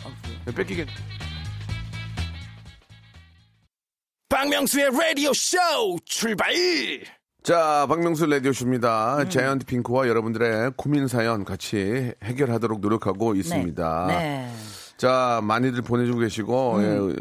[0.47, 0.85] 예, 뺏기게.
[4.29, 5.57] 박명수의 라디오 쇼
[6.05, 6.53] 출발
[7.45, 9.17] 자, 박명수 라디오쇼입니다.
[9.19, 9.29] 음.
[9.29, 14.05] 자이언트 핑크와 여러분들의 고민 사연 같이 해결하도록 노력하고 있습니다.
[14.07, 14.51] 네.
[14.97, 17.15] 자, 많이들 보내주고 계시고, 음.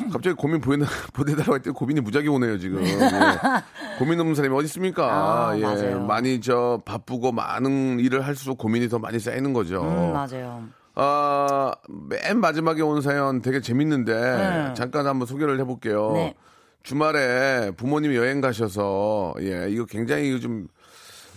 [0.00, 2.84] 예, 갑자기 고민 보내, 보내달라고 했더니 고민이 무지하게 오네요, 지금.
[2.84, 2.90] 예.
[4.00, 5.04] 고민 없는 사람이 어디 있습니까?
[5.50, 6.00] 아, 예, 맞아요.
[6.06, 9.82] 많이 저 바쁘고 많은 일을 할수록 고민이 더 많이 쌓이는 거죠.
[9.82, 10.66] 음, 맞아요.
[11.00, 14.74] 아, 맨 마지막에 온 사연 되게 재밌는데, 네.
[14.74, 16.12] 잠깐 한번 소개를 해볼게요.
[16.12, 16.34] 네.
[16.82, 20.66] 주말에 부모님이 여행 가셔서, 예, 이거 굉장히 이거 좀,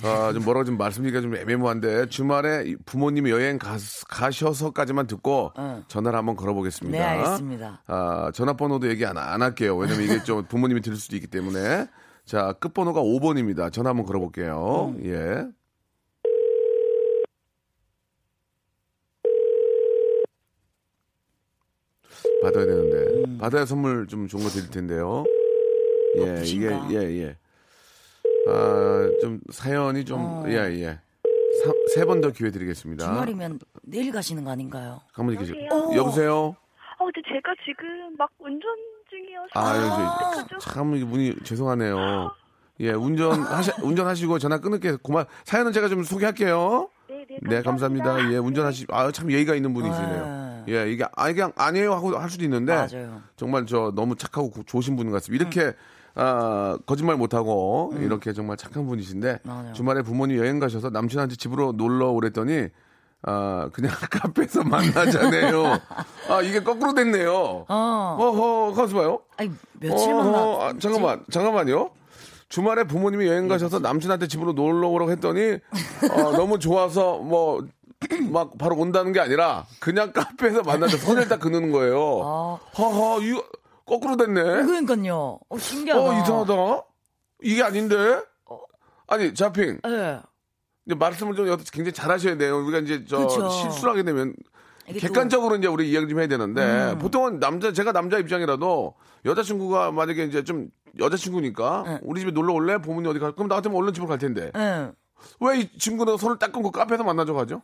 [0.03, 3.77] 아, 좀 뭐라고 좀 말씀드리기가 좀 애매모호한데, 주말에 이 부모님이 여행 가,
[4.09, 5.83] 가셔서까지만 듣고, 응.
[5.87, 6.97] 전화를 한번 걸어보겠습니다.
[6.97, 7.83] 네, 알겠습니다.
[7.85, 9.77] 아, 전화번호도 얘기 안, 안 할게요.
[9.77, 11.85] 왜냐면 이게 좀 부모님이 들을 수도 있기 때문에.
[12.25, 13.71] 자, 끝번호가 5번입니다.
[13.71, 14.95] 전화 한번 걸어볼게요.
[15.03, 15.45] 예.
[22.41, 23.37] 받아야 되는데.
[23.37, 25.23] 받아야 선물 좀 좋은 거 드릴 텐데요.
[26.17, 26.69] 예, 이게?
[26.91, 27.37] 예, 예.
[28.47, 30.99] 아, 좀 사연이 좀, 예, 예.
[31.93, 33.05] 세 번 더 기회 드리겠습니다.
[33.05, 35.01] 주말이면 내일 가시는 거 아닌가요?
[35.13, 35.55] 가만히 계세요.
[35.69, 35.97] 여보세요?
[35.99, 36.33] 여보세요?
[36.97, 38.61] 어, 근데 제가 지금 막 운전
[39.09, 39.49] 중이어서.
[39.53, 40.41] 아?
[40.41, 42.31] 여기 참 이게 문이 죄송하네요.
[42.81, 44.97] 예, 운전 하시, 운전하시고 전화 끊을게요.
[45.03, 45.25] 고마.
[45.43, 46.89] 사연은 제가 좀 소개할게요.
[47.09, 48.31] 네, 네, 네, 감사합니다.
[48.33, 48.87] 예, 운전하시.
[48.89, 50.50] 아, 참 예의가 있는 분이시네요.
[50.67, 53.21] 예, 이게 아 그냥 아니에요 하고 할 수도 있는데 맞아요.
[53.37, 55.43] 정말 저 너무 착하고 고- 좋으신 분 같습니다.
[55.43, 55.75] 이렇게
[56.15, 59.73] 아, 거짓말 못 하고 이렇게 정말 착한 분이신데 맞아요.
[59.73, 62.67] 주말에 부모님 여행 가셔서 남친한테 집으로 놀러 오랬더니
[63.23, 65.79] 아, 그냥 카페에서 만나자네요.
[66.27, 67.65] 아, 이게 거꾸로 됐네요.
[67.69, 68.17] 어.
[68.19, 69.19] 어허, 가서 봐요.
[69.37, 70.37] 아니, 며칠 만나.
[70.39, 71.91] 아, 잠깐만, 잠깐만요.
[72.49, 75.59] 주말에 부모님이 여행 가셔서 남친한테 집으로 놀러 오라고 했더니
[76.11, 77.63] 어, 너무 좋아서 뭐
[78.31, 82.21] 막 바로 온다는 게 아니라 그냥 카페에서 만나서 손을 딱 그는 거예요.
[82.25, 82.59] 아.
[82.77, 83.43] 허허, 이거
[83.85, 84.41] 거꾸로 됐네.
[84.41, 85.39] 그러니까요.
[85.49, 86.01] 어, 신기하다.
[86.01, 86.83] 어, 이상하다.
[87.43, 88.21] 이게 아닌데?
[89.07, 89.79] 아니, 자핑.
[89.85, 90.21] 예.
[90.85, 92.57] 이제 말씀을 좀 굉장히 잘하셔야 돼요.
[92.63, 93.49] 우리가 이제 저 그쵸.
[93.49, 94.33] 실수를 하게 되면
[94.85, 100.43] 객관적으로 이제 우리 이야기 좀 해야 되는데 보통은 남자 제가 남자 입장이라도 여자친구가 만약에 이제
[100.43, 101.99] 좀 여자친구니까 네.
[102.01, 102.77] 우리 집에 놀러 올래?
[102.79, 103.33] 부모님 어디 갈?
[103.33, 104.91] 그럼 나 같으면 얼른 집으로 갈 텐데 또, 예.
[105.39, 107.61] 왜이 친구는 손을 딱 끊고 카페에서 만나줘 가죠?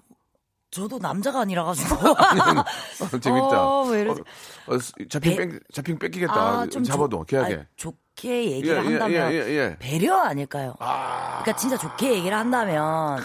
[0.70, 1.96] 저도 남자가 아니라 가지고.
[3.22, 3.68] 재밌다.
[3.68, 4.22] 어, 왜 이러지?
[4.68, 4.78] 어, 어,
[5.10, 6.34] 잡힌 배- 뺏 잡힌 뺏기겠다.
[6.34, 7.26] 아, 좀 잡아도.
[7.34, 9.78] 아, 좋게 얘기를 예, 예, 한다면 예, 예, 예.
[9.80, 10.76] 배려 아닐까요?
[10.78, 13.20] 그러니까 진짜 좋게 얘기를 한다면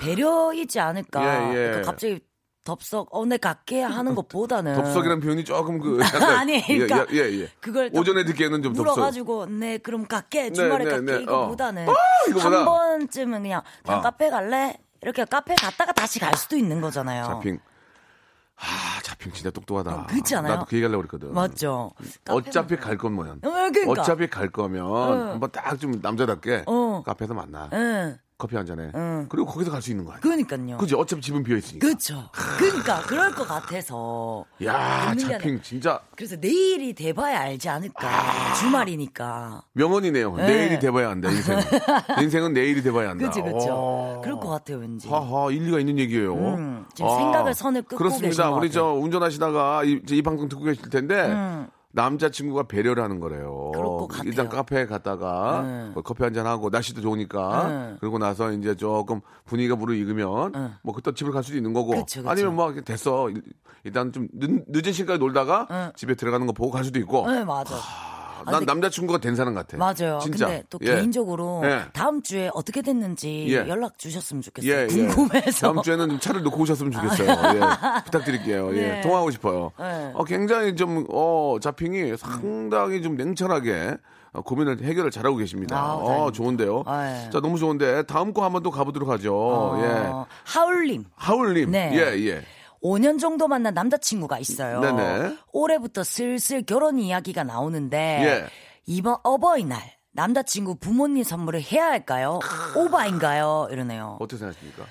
[0.00, 1.22] 배려이지 않을까.
[1.24, 1.54] 예, 예.
[1.54, 2.20] 그러니까 갑자기
[2.64, 5.98] 덥석 어내 갈게 하는 것보다는 덥석이라는 표현이 조금 그
[6.38, 7.48] 아니, 그러니까 예, 예, 예.
[7.60, 8.94] 그걸 딱 오전에 듣기에는 좀 덥석.
[8.94, 11.22] 물어가지고 네 그럼 갈게 주말에 네, 갈게 네.
[11.22, 11.92] 이거보다는 어.
[12.38, 14.02] 한 번쯤은 그냥 그냥 아.
[14.02, 17.24] 카페 갈래 이렇게 카페 갔다가 다시 갈 수도 있는 거잖아요.
[17.26, 17.60] 자핑.
[18.56, 19.94] 아, 자핑 진짜 똑똑하다.
[19.94, 20.54] 어, 그렇지 않아요?
[20.54, 21.34] 나도 그 얘기 하려고 그랬거든.
[21.34, 21.92] 맞죠.
[22.28, 23.40] 어차피 갈 거면.
[23.42, 23.90] 어, 그러니까.
[23.90, 27.02] 어차피 갈 거면 한번 딱 좀 남자답게 어.
[27.04, 27.68] 카페에서 만나.
[28.34, 28.90] 응, 커피 한 잔에.
[28.94, 29.26] 응.
[29.28, 30.20] 그리고 거기서 갈 수 있는 거 아니야.
[30.20, 30.76] 그러니까요.
[30.78, 30.94] 그지?
[30.94, 31.86] 어차피 집은 비어 있으니까.
[31.86, 32.28] 그렇죠.
[32.58, 34.44] 그러니까 그럴 것 같아서.
[34.64, 38.54] 야, 자핑 진짜 그래서 내일이 돼봐야 알지 않을까.
[38.60, 39.62] 주말이니까.
[39.74, 40.36] 명언이네요.
[40.36, 40.46] 네.
[40.46, 41.58] 내일이 돼봐야 한다, 인생.
[42.20, 43.30] 인생은 내일이 돼봐야 한다.
[43.30, 43.40] 그쵸.
[44.16, 44.20] 오.
[44.22, 45.08] 그럴 것 같아요, 왠지.
[45.08, 46.34] 하하, 일리가 있는 얘기예요.
[46.34, 48.50] 음, 지금 생각을 선을 끊고 계신 그렇습니다.
[48.50, 48.84] 것 우리 저.
[48.94, 51.68] 운전하시다가 이, 이 방송 듣고 계실 텐데 음.
[51.94, 53.70] 남자친구가 배려를 하는 거래요.
[54.24, 55.90] 일단 카페에 갔다가 음.
[55.94, 57.96] 뭐 커피 한 잔 하고 날씨도 좋으니까 음.
[58.00, 60.74] 그러고 나서 이제 조금 분위기가 무르익으면 음.
[60.82, 62.28] 뭐 그때 집을 갈 수도 있는 거고 그쵸, 그쵸.
[62.28, 63.42] 아니면 뭐 됐어 일-
[63.84, 65.90] 일단 좀 늦, 늦은 시간까지 놀다가 음.
[65.94, 67.76] 집에 들어가는 거 보고 갈 수도 있고 네, 맞아.
[67.76, 68.13] 아,
[68.46, 69.76] 아, 난 남자친구가 된 사람 같아.
[69.76, 70.18] 맞아요.
[70.22, 70.46] 진짜.
[70.46, 70.94] 근데 또 예.
[70.94, 71.82] 개인적으로 예.
[71.92, 73.68] 다음 주에 어떻게 됐는지 예.
[73.68, 74.72] 연락 주셨으면 좋겠어요.
[74.72, 74.86] 예, 예.
[74.86, 75.72] 궁금해서.
[75.72, 77.28] 다음 주에는 좀 차를 놓고 오셨으면 좋겠어요.
[77.30, 77.60] 예.
[78.04, 78.76] 부탁드릴게요.
[78.76, 78.80] 예.
[78.80, 79.00] 네.
[79.02, 79.72] 통화하고 싶어요.
[79.78, 80.10] 네.
[80.14, 83.96] 어, 굉장히 좀, 어, 자핑이 상당히 좀 냉철하게
[84.32, 85.76] 어, 고민을 해결을 잘하고 계십니다.
[85.78, 86.32] 아, 어.
[86.32, 86.82] 좋은데요.
[86.86, 87.30] 아, 예.
[87.30, 89.34] 자, 너무 좋은데 다음 거 한번 또 가보도록 하죠.
[89.36, 90.12] 어, 예.
[90.44, 91.04] 하울님.
[91.14, 91.70] 하울님.
[91.70, 91.92] 네.
[91.94, 92.42] 예, 예.
[92.84, 94.80] 5년 정도 만난 남자친구가 있어요.
[94.80, 95.38] 네네.
[95.52, 98.46] 올해부터 슬슬 결혼 이야기가 나오는데 예.
[98.84, 99.80] 이번 어버이날
[100.12, 102.38] 남자친구 부모님 선물을 해야 할까요?
[102.76, 103.68] 오바인가요?
[103.70, 104.18] 이러네요.
[104.20, 104.84] 어떻게 생각하십니까?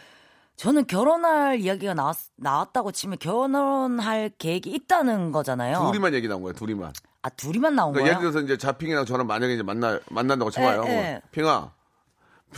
[0.55, 5.87] 저는 결혼할 이야기가 나왔, 나왔다고 치면 결혼할 계획이 있다는 거잖아요.
[5.91, 6.91] 둘이만 얘기 나온 거예요, 둘이만.
[7.21, 8.31] 아 둘이만 나온 그러니까 예를 거예요?
[8.31, 10.83] 들어서 이제 자핑이랑 저랑 만약에 이제 만나, 만난다고 쳐봐요.
[10.87, 11.21] 예, 예.
[11.31, 11.71] 핑아.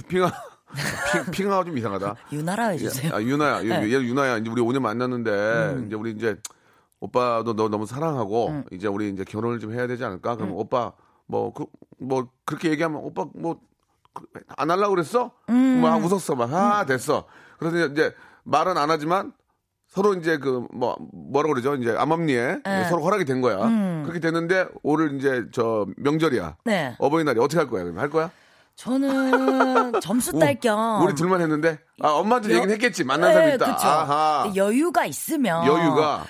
[0.08, 0.32] 핑아.
[1.12, 2.16] 핑, 핑아가 좀 이상하다.
[2.32, 3.14] 유나라 해주세요.
[3.14, 3.64] 아, 유나야.
[3.64, 3.78] 얘, 네.
[3.80, 3.84] 음.
[3.86, 4.38] 얘 유나야.
[4.38, 6.38] 이제 우리 5년 만났는데, 이제 우리 이제,
[7.00, 8.64] 오빠도 너 너무 사랑하고, 음.
[8.72, 10.36] 이제 우리 이제 결혼을 좀 해야 되지 않을까?
[10.36, 10.94] 그럼 오빠,
[11.28, 11.66] 뭐, 그,
[12.00, 13.60] 뭐, 그렇게 얘기하면, 오빠, 뭐,
[14.14, 14.24] 그,
[14.58, 15.32] 안 하려고 그랬어?
[15.50, 15.82] 음.
[15.82, 16.36] 막 웃었어.
[16.36, 17.26] 막, 아, 됐어.
[17.60, 19.34] 그래서 이제 말은 안 하지만,
[19.88, 21.76] 서로 이제 그, 뭐, 뭐라 그러죠?
[21.76, 22.84] 이제 암암리에 네.
[22.90, 23.58] 서로 허락이 된 거야.
[24.02, 26.58] 그렇게 됐는데, 오늘 이제 저 명절이야.
[26.66, 26.96] 네.
[27.00, 27.86] 어버이날이 어떻게 할 거야?
[27.96, 28.30] 할 거야?
[28.76, 31.02] 저는 점수 딸 겸.
[31.04, 33.04] 우리 둘만 했는데, 아, 여- 얘기는 했겠지.
[33.04, 33.76] 만난 사람이 네, 있다.
[33.76, 33.88] 그쵸.
[33.88, 34.52] 아하.
[34.56, 36.26] 여유가 있으면 여유가.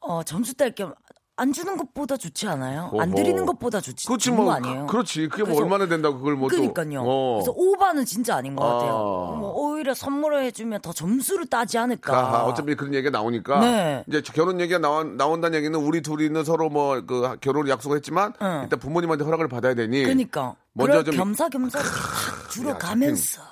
[0.00, 0.92] 어, 점수 딸 겸
[1.38, 2.90] 안 주는 것보다 좋지 않아요?
[2.98, 3.14] 안 어허.
[3.14, 4.06] 드리는 것보다 좋지.
[4.06, 4.86] 그렇지 뭐거 아니에요?
[4.86, 7.02] 그, 렇지 그게 뭐 얼마나 된다고 그걸 뭐 그러니까요.
[7.04, 8.92] 또 그래서 오바는 진짜 아닌 것 같아요.
[8.92, 9.36] 아.
[9.38, 12.16] 뭐 오히려 선물을 해주면 더 점수를 따지 않을까.
[12.18, 14.04] 아하, 어차피 그런 얘기가 나오니까 네.
[14.08, 18.60] 이제 결혼 얘기가 나온 나온다는 얘기는 우리 둘이는 서로 뭐 그 결혼을 약속을 했지만 응.
[18.62, 20.56] 일단 부모님한테 허락을 받아야 되니 그러니까.
[20.76, 23.42] 먼저 좀 겸사겸사 탁 줄어가면서.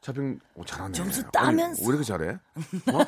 [0.00, 0.92] 자핑 오, 잘하네.
[0.94, 1.82] 점수 아니, 따면서.
[1.82, 2.30] 왜 이렇게 잘해?
[2.30, 2.98] 어?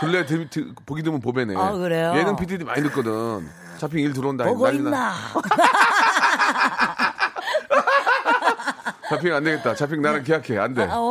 [0.00, 1.54] 근래 드, 드, 보기 드문 보배네.
[1.56, 2.12] 아, 그래요?
[2.16, 3.48] 예능 PD들이 많이 듣거든.
[3.78, 4.44] 자핑 일 들어온다.
[4.46, 4.88] 보고 난리 나.
[4.88, 5.14] 있나?
[9.10, 9.74] 자핑 안 되겠다.
[9.74, 10.56] 자핑 나랑 계약해.
[10.56, 10.84] 안 돼.
[10.84, 11.02] 아, 오.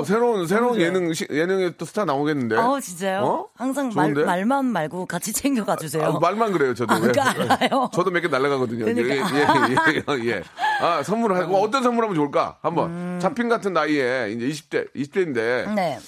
[0.00, 0.86] 어, 새로운 새로운 좋아요.
[0.86, 2.56] 예능 시- 예능에 또 스타 나오겠는데.
[2.56, 3.20] 어, 진짜요?
[3.22, 3.46] 어?
[3.56, 4.24] 항상 말, 좋은데?
[4.24, 6.04] 말만 말고 같이 챙겨가 주세요.
[6.04, 6.92] 아, 말만 그래요, 저도.
[6.94, 7.20] 아, 예.
[7.20, 7.90] 알아요.
[7.94, 8.84] 저도 몇 개 날라가거든요.
[8.86, 9.14] 그러니까.
[9.14, 10.42] 예, 예, 예, 예.
[10.80, 12.58] 아, 선물을 하고, 어떤 선물하면 좋을까?
[12.60, 13.18] 한번.
[13.20, 15.66] 잡힌 같은 나이에, 이제 20대, 20대인데.
[15.68, 15.74] 음.
[15.76, 15.98] 네.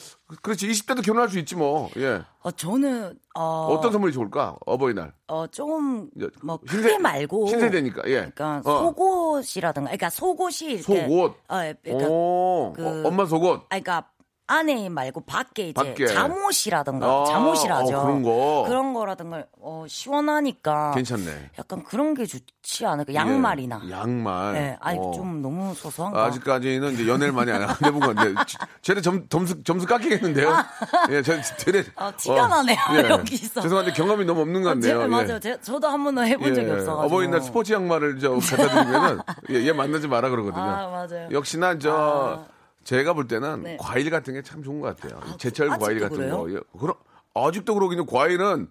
[0.42, 1.88] 그렇지, 20대도 결혼할 수 있지 뭐.
[1.98, 2.20] 예.
[2.42, 4.56] 어, 저는, 어, 어, 떤 선물이 좋을까?
[4.66, 5.12] 어버이날.
[5.28, 7.46] 어, 좀, 이제 뭐, 신세- 크게 말고.
[7.46, 8.30] 신세대니까, 예.
[8.34, 8.78] 그러니까 어.
[8.78, 11.36] 속옷이라든가, 그러니까 속옷이 이렇게, 속옷?
[11.48, 13.60] 어, 예, 그러니까, 오, 그- 어, 엄마 속옷.
[13.62, 14.08] 아, 그러니까
[14.48, 16.06] 안에 말고 밖에 이제 밖에.
[16.06, 17.96] 잠옷이라든가 아, 잠옷이라죠.
[17.98, 18.64] 어, 그런 거.
[18.68, 21.50] 그런 거라든가 어, 시원하니까 괜찮네.
[21.58, 23.12] 약간 그런 게 좋지 않을까?
[23.12, 23.80] 양말이나.
[23.86, 24.52] 예, 양말.
[24.54, 25.10] 네, 아니 어.
[25.12, 26.24] 좀 너무 소소한가?
[26.26, 30.54] 아직까지는 이제 연애를 많이 안 해본 건데, 지- 쟤네 점, 점수, 점수 깎이겠는데요?
[31.10, 31.82] 예, 저, 쟤네.
[31.96, 32.78] 아, 티가 나네요,
[33.10, 33.60] 여기서.
[33.62, 35.02] 죄송한데 경험이 너무 없는 것 어, 제, 같네요.
[35.02, 35.06] 예.
[35.08, 35.40] 맞아요.
[35.40, 37.02] 제, 저도 한 번도 해본 적이 없어가지고.
[37.02, 39.18] 어버이날 스포츠 양말을 저 갖다 드리면은
[39.50, 40.62] 얘, 얘 만나지 마라 그러거든요.
[40.62, 41.28] 아, 맞아요.
[41.32, 42.46] 역시나 저
[42.86, 43.76] 제가 볼 때는 네.
[43.80, 45.20] 과일 같은 게 참 좋은 것 같아요.
[45.22, 46.38] 아, 제철 아직도 과일 같은 그래요?
[46.38, 46.52] 거.
[46.52, 46.94] 예, 그럼
[47.34, 48.68] 아직도 그러기는 과일은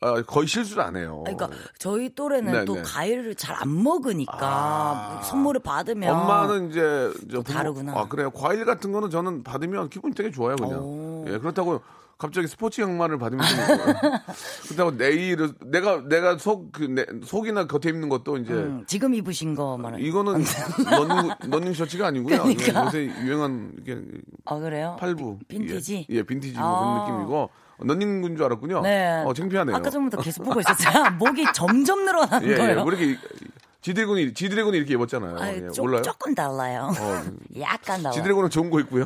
[0.00, 1.22] 아, 거의 실수를 안 해요.
[1.24, 2.82] 그러니까 저희 또래는 네, 또 네.
[2.82, 7.92] 과일을 잘 안 먹으니까 선물을 받으면 엄마는 이제 저 부모- 다르구나.
[7.96, 8.30] 아 그래요.
[8.30, 10.80] 과일 같은 거는 저는 받으면 기분이 되게 좋아요 그냥.
[10.80, 11.24] 오.
[11.28, 11.80] 예 그렇다고
[12.18, 13.58] 갑자기 스포츠 양말을 받으면 좀
[14.68, 19.98] 그렇다고 내의를 내가 내가 속그 속이나 겉에 입는 것도 이제 음, 지금 입으신 거 말은
[20.00, 20.44] 이거는
[20.90, 22.42] 러닝 러닝 셔츠가 아니고요.
[22.44, 22.80] 그러니까.
[22.80, 24.00] 예, 요새 유행한 이게
[24.44, 24.96] 아 그래요?
[25.00, 26.06] 팔부 빈티지?
[26.10, 27.04] 예, 예, 빈티지 뭐 아.
[27.04, 28.82] 그런 느낌이고 런닝군 줄 알았군요.
[28.82, 29.22] 네.
[29.26, 29.76] 어 창피하네요.
[29.76, 31.10] 아까 전부터 계속 보고 있었어요.
[31.18, 32.56] 목이 점점 늘어나는 예, 예.
[32.56, 32.84] 거예요.
[32.84, 33.18] 왜 이렇게
[33.82, 35.36] 지드래곤이 지드래곤이 이렇게 입었잖아요.
[35.38, 36.02] 아, 예, 좀, 몰라요?
[36.02, 36.90] 조금 달라요.
[36.98, 37.22] 어,
[37.60, 38.12] 약간 달라요.
[38.12, 39.04] 지드래곤은 좋은 거 있고요.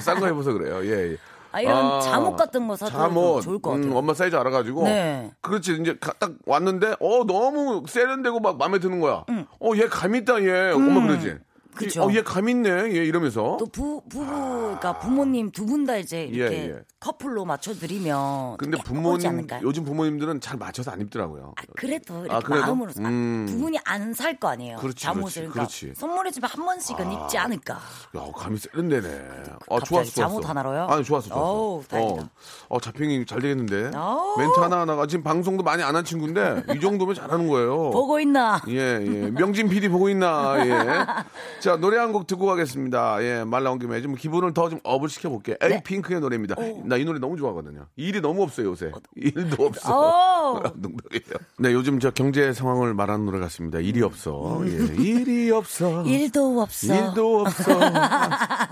[0.00, 0.80] 싼거 해봐서 그래요.
[0.84, 1.16] 예, 예.
[1.52, 3.98] 아, 이런 잠옷 같은 거 사도 잠옷, 좋을 것 음, 같아요.
[3.98, 4.84] 엄마 사이즈 알아가지고.
[4.84, 5.30] 네.
[5.40, 5.78] 그렇지.
[5.80, 9.24] 이제 가- 딱 왔는데, 어, 너무 세련되고 막 마음에 드는 거야.
[9.28, 10.70] 어, 얘 감 있다, 얘.
[10.72, 11.36] 엄마 그러지.
[11.74, 12.02] 그쵸.
[12.04, 12.70] 어, 얘 감 있네.
[12.96, 13.56] 얘 이러면서.
[13.58, 16.78] 또 부, 부부, 그러니까 부모님 두 분 다 이제 이렇게 예, 예.
[17.00, 18.58] 커플로 맞춰드리면.
[18.58, 19.46] 근데 부모님?
[19.62, 21.54] 요즘 부모님들은 잘 맞춰서 안 입더라고요.
[21.56, 22.62] 아, 그래도 이렇게 아, 그래도?
[22.66, 23.46] 마음으로 아, 음.
[23.48, 24.76] 두 분이 안살 거 아니에요.
[24.76, 25.98] 그렇지, 잠옷을 그렇지, 그러니까 그렇지.
[25.98, 27.74] 선물해 주면 한 번씩은 입지 않을까.
[28.16, 29.08] 야, 감이 세련되네.
[29.08, 30.12] 아, 갑자기 좋았어, 좋았어.
[30.12, 30.86] 잠옷 하나로요?
[30.90, 31.82] 아니, 좋았어, 좋았어.
[31.88, 32.22] 다행이다.
[32.22, 32.28] 어,
[32.68, 33.96] 어, 자핑이 잘 되겠는데.
[33.96, 34.38] 어우.
[34.38, 37.90] 멘트 하나 하나가 지금 방송도 많이 안 한 친구인데, 이 정도면 잘하는 거예요.
[37.90, 38.60] 보고 있나?
[38.68, 39.30] 예, 예.
[39.30, 41.60] 명진 PD 보고 있나, 예.
[41.60, 43.22] 자, 노래 한 곡 듣고 가겠습니다.
[43.22, 45.56] 예, 말 나온 김에 좀 기분을 더 좀 업을 시켜볼게.
[45.60, 45.74] 네.
[45.76, 46.56] 에이핑크의 노래입니다.
[46.90, 47.86] 나 이 노래 너무 좋아하거든요.
[47.96, 48.92] 일이 너무 없어요, 요새.
[49.16, 50.52] 일도 없어.
[50.52, 50.54] 오.
[50.60, 51.38] 농담이에요.
[51.58, 53.78] 네, 요즘 저 경제 상황을 말하는 노래 같습니다.
[53.78, 54.60] 일이 없어.
[54.66, 54.70] 예,
[55.02, 56.02] 일이 없어.
[56.04, 56.94] 일도 없어.
[56.94, 57.72] 일도 없어.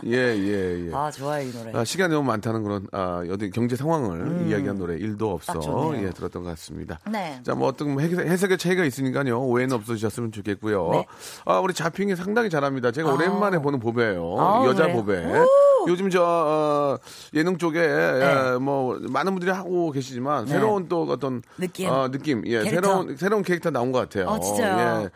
[0.07, 0.95] 예, 예, 예.
[0.95, 1.73] 아, 좋아요, 이 노래.
[1.75, 5.53] 아, 시간이 너무 많다는 그런 아, 어떤 경제 상황을 이야기한 노래 일도 없어
[5.93, 6.05] 음.
[6.05, 6.99] 예 들었던 것 같습니다.
[7.11, 7.41] 네.
[7.45, 10.91] 자 뭐 어떤 해석- 해석의 차이가 있으니까요 오해는 없어지셨으면 좋겠고요.
[10.93, 11.07] 네.
[11.45, 12.91] 아 우리 자핑이 상당히 잘합니다.
[12.93, 14.37] 제가 오랜만에 보는 보배예요.
[14.39, 14.97] 아, 여자 그래요?
[14.97, 15.15] 보배.
[15.87, 16.99] 요즘 저 어,
[17.35, 20.53] 예능 쪽에 예, 뭐 많은 분들이 하고 계시지만 네.
[20.53, 21.88] 새로운 또 어떤 느낌.
[21.91, 22.71] 어, 느낌 예 캐릭터.
[22.88, 24.27] 새로운 새로운 캐릭터 나온 것 같아요.
[24.27, 25.05] 어, 진짜요?
[25.05, 25.11] 예.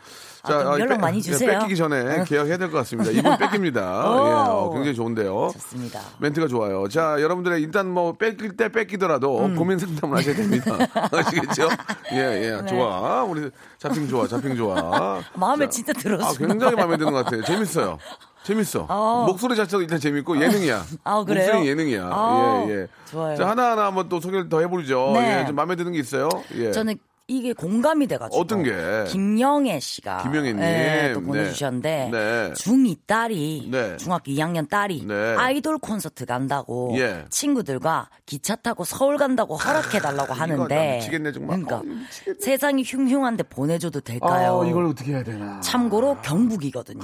[0.44, 1.50] 아, 그럼 연락 많이 예, 주세요.
[1.52, 3.10] 뺏기기 전에 계약해야 될 것 같습니다.
[3.12, 4.10] 이분 뺏깁니다.
[4.10, 4.26] 오.
[4.26, 5.50] 예, 어, 굉장히 좋은데요.
[5.52, 6.00] 좋습니다.
[6.18, 6.88] 멘트가 좋아요.
[6.88, 9.56] 자, 여러분들의 일단 뭐 뺏길 때 뺏기더라도 음.
[9.56, 10.76] 고민 상담을 하셔야 됩니다.
[11.12, 11.68] 아시겠죠?
[12.12, 12.16] 예,
[12.60, 12.66] 예.
[12.66, 13.22] 좋아.
[13.22, 14.26] 우리 자핑 좋아.
[14.26, 15.18] 자핑 좋아.
[15.20, 15.24] 네.
[15.34, 16.28] 마음에 자, 진짜 들었어요.
[16.28, 17.44] 아, 굉장히 마음에 드는 것 같아요.
[17.44, 17.98] 재밌어요.
[18.42, 18.86] 재밌어.
[18.88, 19.24] 어.
[19.28, 20.82] 목소리 자체도 일단 재밌고 예능이야.
[21.04, 21.46] 아, 그래요?
[21.52, 22.10] 목소리 예능이야.
[22.12, 22.86] 아, 예, 예.
[23.08, 23.36] 좋아요.
[23.36, 25.12] 자, 하나하나 한번 또 소개를 더 해보죠.
[25.14, 25.42] 네.
[25.42, 26.28] 예, 좀 마음에 드는 게 있어요.
[26.56, 26.72] 예.
[26.72, 26.96] 저는
[27.32, 28.38] 이게 공감이 돼가지고.
[28.38, 28.72] 어떤 게?
[29.08, 30.22] 김영애 씨가.
[30.22, 30.56] 김영애님.
[30.56, 31.26] 네, 또 네.
[31.26, 32.08] 보내주셨는데.
[32.12, 32.52] 네.
[32.52, 33.68] 중2 딸이.
[33.70, 33.96] 네.
[33.96, 35.06] 중학교 2학년 딸이.
[35.06, 35.34] 네.
[35.38, 36.94] 아이돌 콘서트 간다고.
[36.98, 37.24] 예.
[37.30, 40.74] 친구들과 기차 타고 서울 간다고 허락해다고 하는데.
[40.74, 41.62] 나 미치겠네, 정말.
[41.62, 41.76] 그러니까.
[41.78, 42.38] 어, 미치겠네.
[42.40, 44.60] 세상이 흉흉한데 보내줘도 될까요?
[44.62, 45.58] 아, 이걸 어떻게 해야 되나.
[45.60, 47.02] 참고로 경북이거든요.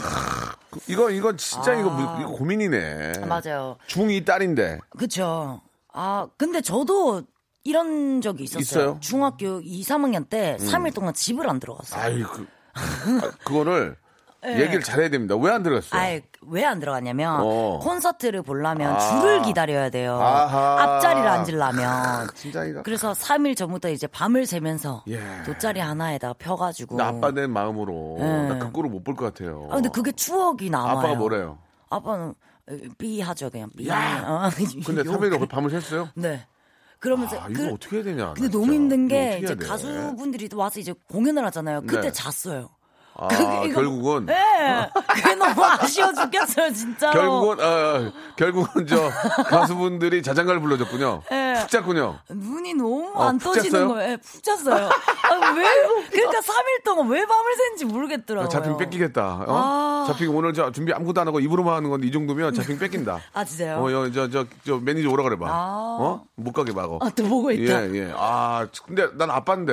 [0.89, 2.19] 이거, 이거 진짜 이거, 무- 아.
[2.21, 3.13] 이거 고민이네.
[3.27, 3.77] 맞아요.
[3.89, 4.79] 중2 딸인데.
[4.91, 5.63] 그쵸.
[5.93, 7.23] 아, 근데 저도
[7.65, 8.61] 이런 적이 있었어요.
[8.63, 8.91] 있어요?
[8.93, 9.01] 음.
[9.01, 12.01] 중학교 2, 3학년 때 3일 동안 집을 안 들어갔어요.
[12.03, 13.97] 아이 그 아, 그거를
[14.47, 15.35] 얘기를 잘해야 됩니다.
[15.37, 16.01] 왜 안 들어갔어요?
[16.01, 16.07] 네.
[16.07, 17.81] 아이, 왜안 들어갔냐면 어.
[17.83, 18.99] 콘서트를 보려면 아.
[18.99, 20.19] 줄을 기다려야 돼요.
[20.21, 20.81] 아하.
[20.97, 22.29] 앞자리를 앉으려면.
[22.35, 25.21] 진짜 이거 그래서 3일 전부터 이제 밤을 새면서 예.
[25.45, 26.97] 돗자리 하나에다가 펴가지고.
[26.97, 28.49] 나 아빠 된 마음으로 네.
[28.49, 29.67] 나그 꼴을 못 볼 것 같아요.
[29.71, 30.99] 아, 근데 그게 추억이 남아요.
[30.99, 31.59] 아빠가 뭐래요?
[31.91, 32.35] 아빠는
[32.97, 33.89] 삐 하죠 그냥 삐.
[33.89, 34.23] 야.
[34.25, 34.51] 어,
[34.87, 35.21] 근데 욕.
[35.21, 36.11] 3일을 밤을 샜어요?
[36.15, 36.47] 네.
[37.01, 38.35] 그러면서 아, 이거 그- 어떻게 해야 되냐?
[38.35, 38.75] 근데 나 너무 진짜.
[38.75, 39.55] 힘든 게 이제?
[39.55, 41.83] 가수분들이 와서 이제 공연을 하잖아요.
[41.83, 42.13] 그때 네.
[42.13, 42.71] 잤어요.
[43.19, 44.37] 아, 이거- 결국은 네.
[45.09, 47.13] 그게 너무 아쉬워 죽겠어요, 진짜로.
[47.21, 49.11] 결국은 아, 결국은 저
[49.49, 51.23] 가수분들이 자장가를 불러줬군요.
[51.31, 51.55] 네.
[51.61, 52.19] 푹 잤군요.
[52.31, 53.89] 눈이 너무 어, 안푹 떠지는 잤어요?
[53.89, 54.13] 거예요.
[54.13, 54.87] 예, 푹 잤어요.
[54.87, 55.65] 아, 왜?
[56.11, 58.49] 그러니까 3일 동안 왜 밤을 샌지 모르겠더라고요.
[58.49, 59.45] 잡힌 뺏기겠다.
[59.47, 59.47] 어?
[59.49, 60.05] 아.
[60.09, 63.19] 잡힌 오늘 저 준비 아무것도 안 하고 입으로만 하는 건데 이 정도면 잡힌 뺏긴다.
[63.35, 63.79] 아, 진짜요?
[63.79, 65.47] 어, 여, 저, 저, 저 매니저 오라 그래봐.
[65.49, 65.97] 아.
[66.01, 66.25] 어?
[66.37, 66.99] 못 가게 막어.
[67.03, 67.87] 아, 또 보고 있다.
[67.89, 68.13] 예, 예.
[68.17, 69.73] 아, 근데 난 아빠인데,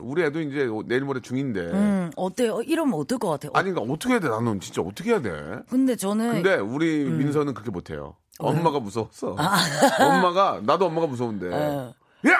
[0.00, 1.60] 우리 애도 이제 내일 모레 중인데.
[1.60, 2.60] 음, 어때요?
[2.80, 3.52] 이러면 어떨 것 같아요?
[3.54, 4.28] 아니, 그러니까 어떻게 해야 돼?
[4.28, 5.58] 나는 진짜 어떻게 해야 돼?
[5.68, 7.18] 근데 저는 근데 우리 음.
[7.18, 8.14] 민서는 그렇게 못 해요.
[8.38, 9.36] 엄마가 무서웠어.
[10.00, 11.52] 엄마가, 나도 엄마가 무서운데.
[11.52, 11.56] 아.
[11.58, 11.94] 어.
[12.28, 12.38] 야!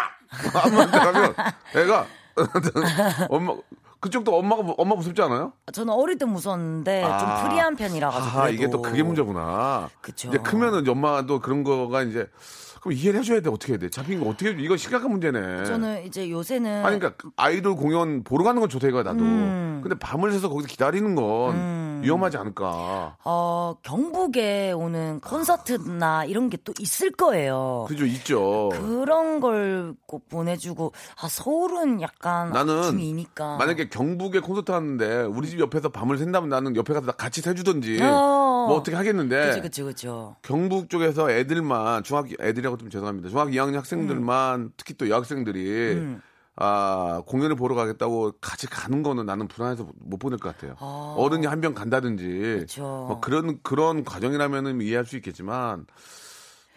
[0.65, 1.35] 엄마한테 가면
[1.77, 2.07] 애가,
[3.29, 3.55] 엄마,
[4.01, 5.53] 그쪽도 엄마가, 무- 엄마 무섭지 않아요?
[5.73, 7.19] 저는 어릴 때 무서웠는데 아.
[7.19, 9.91] 좀 프리한 편이라 가지고 아, 이게 또 그게 문제구나.
[10.01, 10.29] 그쵸.
[10.29, 12.27] 이제 크면은 엄마도 그런 거가 이제,
[12.81, 13.51] 그럼 이해를 해줘야 돼.
[13.51, 13.91] 어떻게 해야 돼?
[13.91, 14.59] 잡힌 거 어떻게 해줘?
[14.61, 15.65] 이거 심각한 문제네.
[15.65, 19.19] 저는 이제 요새는 아니, 그러니까 아이돌 공연 보러 가는 건 좋다 이거 나도.
[19.21, 19.81] 음.
[19.83, 23.17] 근데 밤을 새서 거기서 기다리는 건 위험하지 않을까.
[23.25, 27.87] 어, 경북에 오는 콘서트나 이런 게 또 있을 거예요.
[27.89, 28.69] 그죠, 있죠.
[28.73, 35.61] 그런 걸 꼭 보내주고 아 서울은 약간 나는 중이니까 만약에 경북에 콘서트 하는데 우리 집
[35.61, 38.67] 옆에서 밤을 샌다면 나는 옆에 가서 같이 새주든지 어.
[38.69, 40.37] 뭐 어떻게 하겠는데 그죠, 그죠, 그죠.
[40.43, 43.29] 경북 쪽에서 애들만 중학 애들이 라고 좀 죄송합니다.
[43.29, 44.73] 중학 2학년 학생들만 음.
[44.77, 46.19] 특히 또 여학생들이
[46.57, 50.75] 아 공연을 보러 가겠다고 같이 가는 거는 나는 불안해서 못 보낼 것 같아요.
[51.17, 52.83] 어른이 한명 간다든지 그쵸.
[52.83, 55.87] 뭐 그런 그런 과정이라면은 이해할 수 있겠지만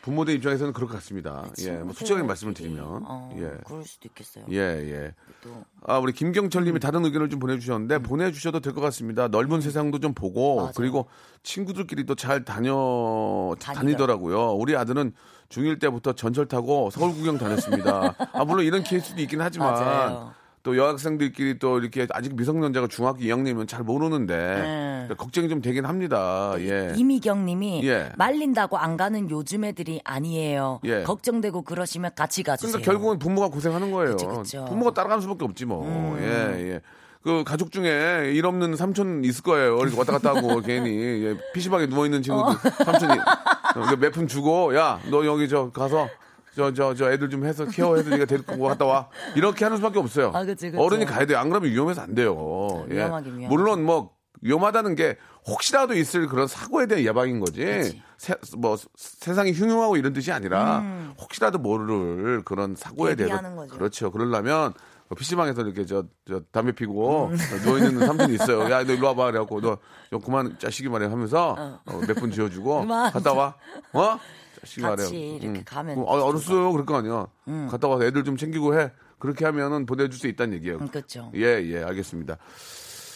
[0.04, 1.46] 부모들 입장에서는 그럴 것 같습니다.
[1.60, 3.52] 예, 뭐 솔직하게 말씀을 드리면 어, 예.
[3.66, 4.44] 그럴 수도 있겠어요.
[4.52, 5.16] 예, 예.
[5.42, 6.66] 또 아, 우리 김경철 음.
[6.66, 9.30] 님이 다른 의견을 좀 보내주셨는데, 보내주셔도 될 것 같습니다.
[9.30, 10.72] 넓은 세상도 좀 보고, 맞아요.
[10.76, 11.08] 그리고
[11.44, 13.74] 친구들끼리도 잘 다녀, 다니더라.
[13.80, 14.52] 다니더라고요.
[14.56, 15.14] 우리 아들은
[15.50, 18.16] 중1 때부터 전철 타고 서울 구경 다녔습니다.
[18.34, 20.32] 아, 물론 이런 케이스도 있긴 하지만, 맞아요.
[20.64, 26.54] 또 여학생들끼리 또 이렇게 아직 미성년자가 중학교 2학년이면 잘 모르는데, 그러니까 걱정이 좀 되긴 합니다.
[26.60, 26.94] 예.
[26.96, 28.12] 이미경 님이 예.
[28.16, 30.80] 말린다고 안 가는 요즘 애들이 아니에요.
[30.86, 31.04] 예.
[31.04, 32.72] 걱정되고 그러시면 같이 가주세요.
[32.72, 34.12] 그러니까 결국은 부모가 고생하는 거예요.
[34.12, 34.66] 그쵸, 그쵸.
[34.70, 36.18] 부모가 따라가는 수밖에 없지 뭐.
[36.22, 36.24] 예,
[36.72, 36.82] 예.
[37.24, 39.78] 그 가족 중에 일 없는 삼촌 있을 거예요.
[39.80, 43.14] 이렇게 왔다 갔다 하고 괜히 예, PC방에 누워 있는 친구들 삼촌이
[43.78, 46.10] 어, 몇푼 주고 야 너 여기 저 가서
[46.56, 50.32] 저저 저 애들 좀 해서 케어해서 네가 데리고 갔다 와 이렇게 하는 수밖에 없어요.
[50.36, 50.78] 아, 그치, 그치.
[50.84, 51.40] 어른이 가야 돼요.
[51.40, 52.86] 안 그러면 위험해서 안 돼요.
[52.92, 52.96] 예.
[52.98, 53.48] 위험하긴.
[53.48, 58.02] 물론 뭐 위험하다는 게 혹시라도 있을 그런 사고에 대한 예방인 거지.
[58.18, 60.84] 세, 뭐 세상이 흉흉하고 이런 뜻이 아니라
[61.20, 63.56] 혹시라도 모를 그런 사고에 대해서 음.
[63.56, 63.76] 거죠.
[63.76, 64.12] 그렇죠.
[64.12, 64.74] 그러려면
[65.18, 67.32] PC방에서 이렇게 저, 저 담배 피고
[67.64, 68.70] 누워 있는 삼촌이 있어요.
[68.72, 69.26] 야, 너 일로 와봐.
[69.28, 69.78] 그래갖고 너,
[70.10, 72.88] 너 그만 짜시기 말해 하면서 어, 몇분 지어주고.
[73.14, 73.56] 갔다 와.
[73.94, 74.20] 어?
[74.62, 74.96] 짜시기 말해.
[75.04, 76.72] 같이 이렇게 가면 어, 어렸어요.
[76.72, 77.28] 그럴 거 아니야.
[77.70, 78.92] 갔다 와서 애들 좀 챙기고 해.
[79.20, 80.80] 그렇게 하면은 보내줄 수 있다는 얘기예요.
[80.80, 81.32] 음, 그렇죠.
[81.36, 82.38] 예, 예, 알겠습니다.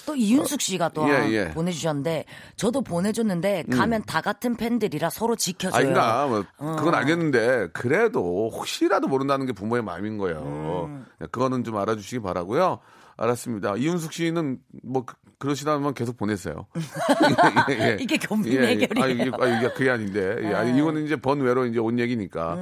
[0.07, 1.49] 또 이윤숙 씨가 또 예, 예.
[1.49, 2.23] 보내주셨는데
[2.55, 5.77] 저도 보내줬는데 가면 다 같은 팬들이라 서로 지켜줘요.
[5.77, 6.75] 아니, 그러니까 뭐 어.
[6.77, 10.85] 그건 알겠는데 그래도 혹시라도 모른다는 게 부모의 마음인 거예요.
[10.87, 11.05] 음.
[11.29, 12.79] 그거는 좀 알아주시기 바라고요.
[13.17, 13.75] 알았습니다.
[13.75, 15.05] 이윤숙 씨는 뭐
[15.39, 16.65] 그- 그러시다면 계속 보내세요.
[17.69, 17.97] 예, 예, 예.
[17.99, 19.03] 이게 고민 해결이에요.
[19.03, 20.35] 아, 이게, 아, 이게 그게 아닌데.
[20.43, 22.57] 예, 아니, 이거는 이제 번외로 이제 온 얘기니까.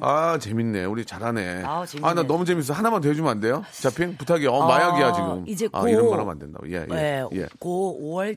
[0.00, 0.84] 아, 재밌네.
[0.84, 1.62] 우리 잘하네.
[1.62, 1.86] 음.
[1.86, 2.08] 재밌네.
[2.08, 2.72] 아, 나 너무 재밌어.
[2.74, 3.62] 하나만 더 해주면 안 돼요?
[3.72, 4.16] 자핑?
[4.16, 4.50] 부탁이요.
[4.52, 5.44] 어, 마약이야, 지금.
[5.48, 6.68] 이제 아, 고- 이런 말 하면 안 된다고.
[6.70, 6.86] 예, 예.
[6.86, 7.46] 네, 예.
[7.58, 8.36] 고 5월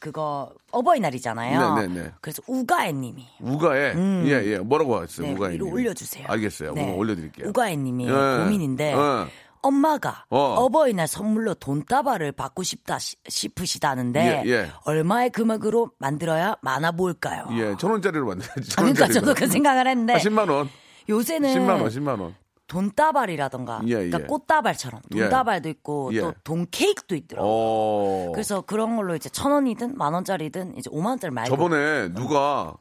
[0.00, 1.74] 그거 어버이날이잖아요.
[1.76, 2.10] 네, 네, 네.
[2.20, 3.94] 그래서 우가애님이 우가에,
[4.26, 4.58] 예, 예.
[4.58, 5.52] 뭐라고 하셨어요, 네.
[5.54, 6.26] 위로 올려주세요.
[6.28, 6.74] 알겠어요.
[6.74, 6.92] 네.
[6.94, 7.48] 올려드릴게요.
[7.48, 8.10] 우가애님이 예.
[8.12, 9.26] 고민인데 예.
[9.64, 10.38] 엄마가 어.
[10.38, 10.68] 어.
[10.68, 14.70] 버이날 선물로 돈다발을 받고 싶다 시- 싶으시다는데 예, 예.
[14.84, 17.46] 얼마의 금액으로 만들어야 많아 보일까요?
[17.52, 18.72] 예, 천 원짜리로 만들어야지.
[18.76, 20.68] 아, 그러니까 저도 그 생각을 했는데 아, 10만 원.
[21.08, 22.34] 요새는 10만 원, 10만 원.
[22.66, 24.24] 돈다발이라던가 예, 그러니까 예.
[24.24, 25.20] 꽃다발처럼 예.
[25.20, 26.20] 돈다발도 있고 예.
[26.20, 27.50] 또 돈 케이크도 있더라고요.
[27.52, 28.32] 어.
[28.32, 32.74] 그래서 그런 걸로 이제 천 원이든 만 원짜리든 이제 오만 원짜리 말고 저번에 누가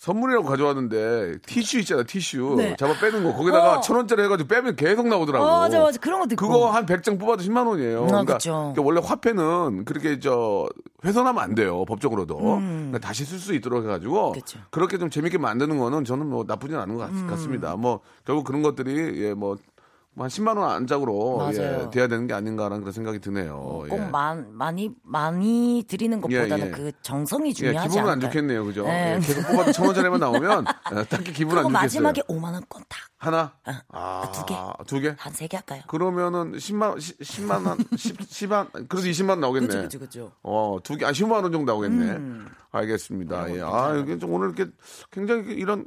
[0.00, 2.54] 선물이라고 가져왔는데 티슈 있잖아, 티슈.
[2.56, 2.74] 네.
[2.76, 3.34] 잡아 빼는 거.
[3.34, 3.80] 거기다가 어.
[3.82, 5.44] 천 원짜리 해가지고 빼면 계속 나오더라고.
[5.44, 8.06] 어, 맞아 맞아 그런 것도 있고 그거 한 100장 뽑아도 10만 원이에요.
[8.06, 8.72] 그러니까, 그쵸.
[8.74, 10.66] 그러니까 원래 화폐는 그렇게 저
[11.04, 11.84] 훼손하면 안 돼요.
[11.84, 12.38] 법적으로도.
[12.38, 12.88] 음.
[12.88, 14.58] 그러니까 다시 쓸 수 있도록 해가지고 그쵸.
[14.70, 17.36] 그렇게 좀 재밌게 만드는 거는 저는 뭐 나쁘진 않은 것 같, 음.
[17.36, 19.58] 습니다뭐 결국 그런 것들이 예, 뭐.
[20.22, 21.50] 한 10만 원 안짝으로.
[21.54, 23.82] 예, 돼야 되는 게 아닌가라는 그런 생각이 드네요.
[23.86, 23.88] 예.
[23.88, 26.70] 꼭 많, 많이 많이 드리는 것보다는 예, 예.
[26.70, 28.30] 그 정성이 예, 중요하지 기분은 안 않을까요?
[28.30, 28.84] 좋겠네요, 그죠?
[28.84, 29.16] 네.
[29.16, 30.64] 예, 계속 뽑아도 천 원짜리만 나오면
[30.96, 31.68] 예, 딱히 기분 안 좋겠어요.
[31.68, 33.09] 마지막에 5만 원권 딱.
[33.22, 33.52] 하나?
[33.66, 34.54] 어, 아, 두 개.
[34.86, 35.14] 두 개?
[35.18, 35.82] 한 세 개 할까요?
[35.88, 39.66] 그러면은 10만, 10 만 원, 10, 10만, 그래도 20만 원 나오겠네.
[39.66, 40.32] 그죠, 그죠, 그죠.
[40.42, 42.18] 어, 두 개, 아, 10만 원 정도 나오겠네.
[42.72, 43.54] 알겠습니다.
[43.54, 43.60] 예.
[43.62, 44.72] 아, 이게 좀 오늘 이렇게
[45.10, 45.84] 굉장히 이런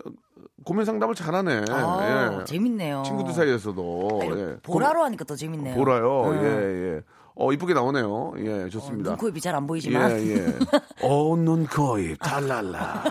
[0.64, 1.64] 고민 상담을 잘하네.
[1.72, 2.44] 아, 예.
[2.46, 3.02] 재밌네요.
[3.04, 4.20] 친구들 사이에서도.
[4.22, 4.58] 아, 이거 예.
[4.62, 5.74] 보라로 하니까 더 재밌네요.
[5.76, 6.30] 보라요.
[6.30, 6.44] 음.
[6.44, 7.02] 예, 예.
[7.36, 8.34] 어, 이쁘게 나오네요.
[8.38, 9.10] 예, 좋습니다.
[9.10, 10.12] 눈, 코, 입이 잘 안 보이지만.
[10.12, 10.58] 예, 예.
[11.02, 13.04] 어, 눈, 코, 입, 달랄라.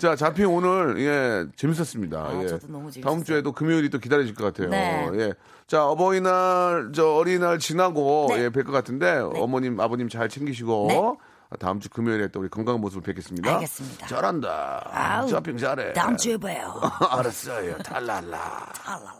[0.00, 2.18] 자, 자피 오늘, 예, 재밌었습니다.
[2.18, 2.48] 아, 예.
[2.48, 3.02] 저도 너무 재밌었어요.
[3.04, 4.70] 다음 주에도 금요일이 또 기다려질 것 같아요.
[4.70, 5.06] 네.
[5.12, 5.34] 예.
[5.66, 8.44] 자, 어버이날, 저 어린이날 지나고, 네.
[8.44, 11.56] 예, 뵐 것 같은데, 어머님, 아버님 잘 챙기시고, 네.
[11.58, 13.52] 다음 주 금요일에 또 우리 건강한 모습을 뵙겠습니다.
[13.56, 14.06] 알겠습니다.
[14.06, 14.88] 잘한다.
[14.90, 15.92] 아우, 자핑 잘해.
[15.92, 16.80] 다음 주에 봐요.
[17.10, 17.76] 알았어요.
[17.78, 18.72] 탈랄라.
[18.82, 19.19] 탈랄라.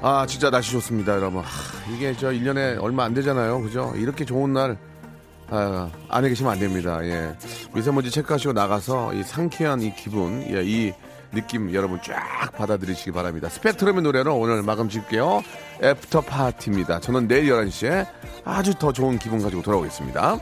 [0.00, 1.42] 아, 진짜 날씨 좋습니다, 여러분.
[1.42, 3.60] 하, 이게 저 1년에 얼마 안 되잖아요.
[3.62, 3.92] 그죠?
[3.96, 4.78] 이렇게 좋은 날,
[5.50, 7.00] 아, 안에 계시면 안 됩니다.
[7.04, 7.36] 예.
[7.74, 10.92] 미세먼지 체크하시고 나가서 이 상쾌한 이 기분, 예, 이
[11.32, 13.48] 느낌 여러분 쫙 받아들이시기 바랍니다.
[13.48, 15.42] 스펙트럼의 노래로 오늘 마감 짓게요.
[15.82, 17.00] After Party입니다.
[17.00, 18.06] 저는 내일 11시에
[18.44, 20.38] 아주 더 좋은 기분 가지고 돌아오겠습니다.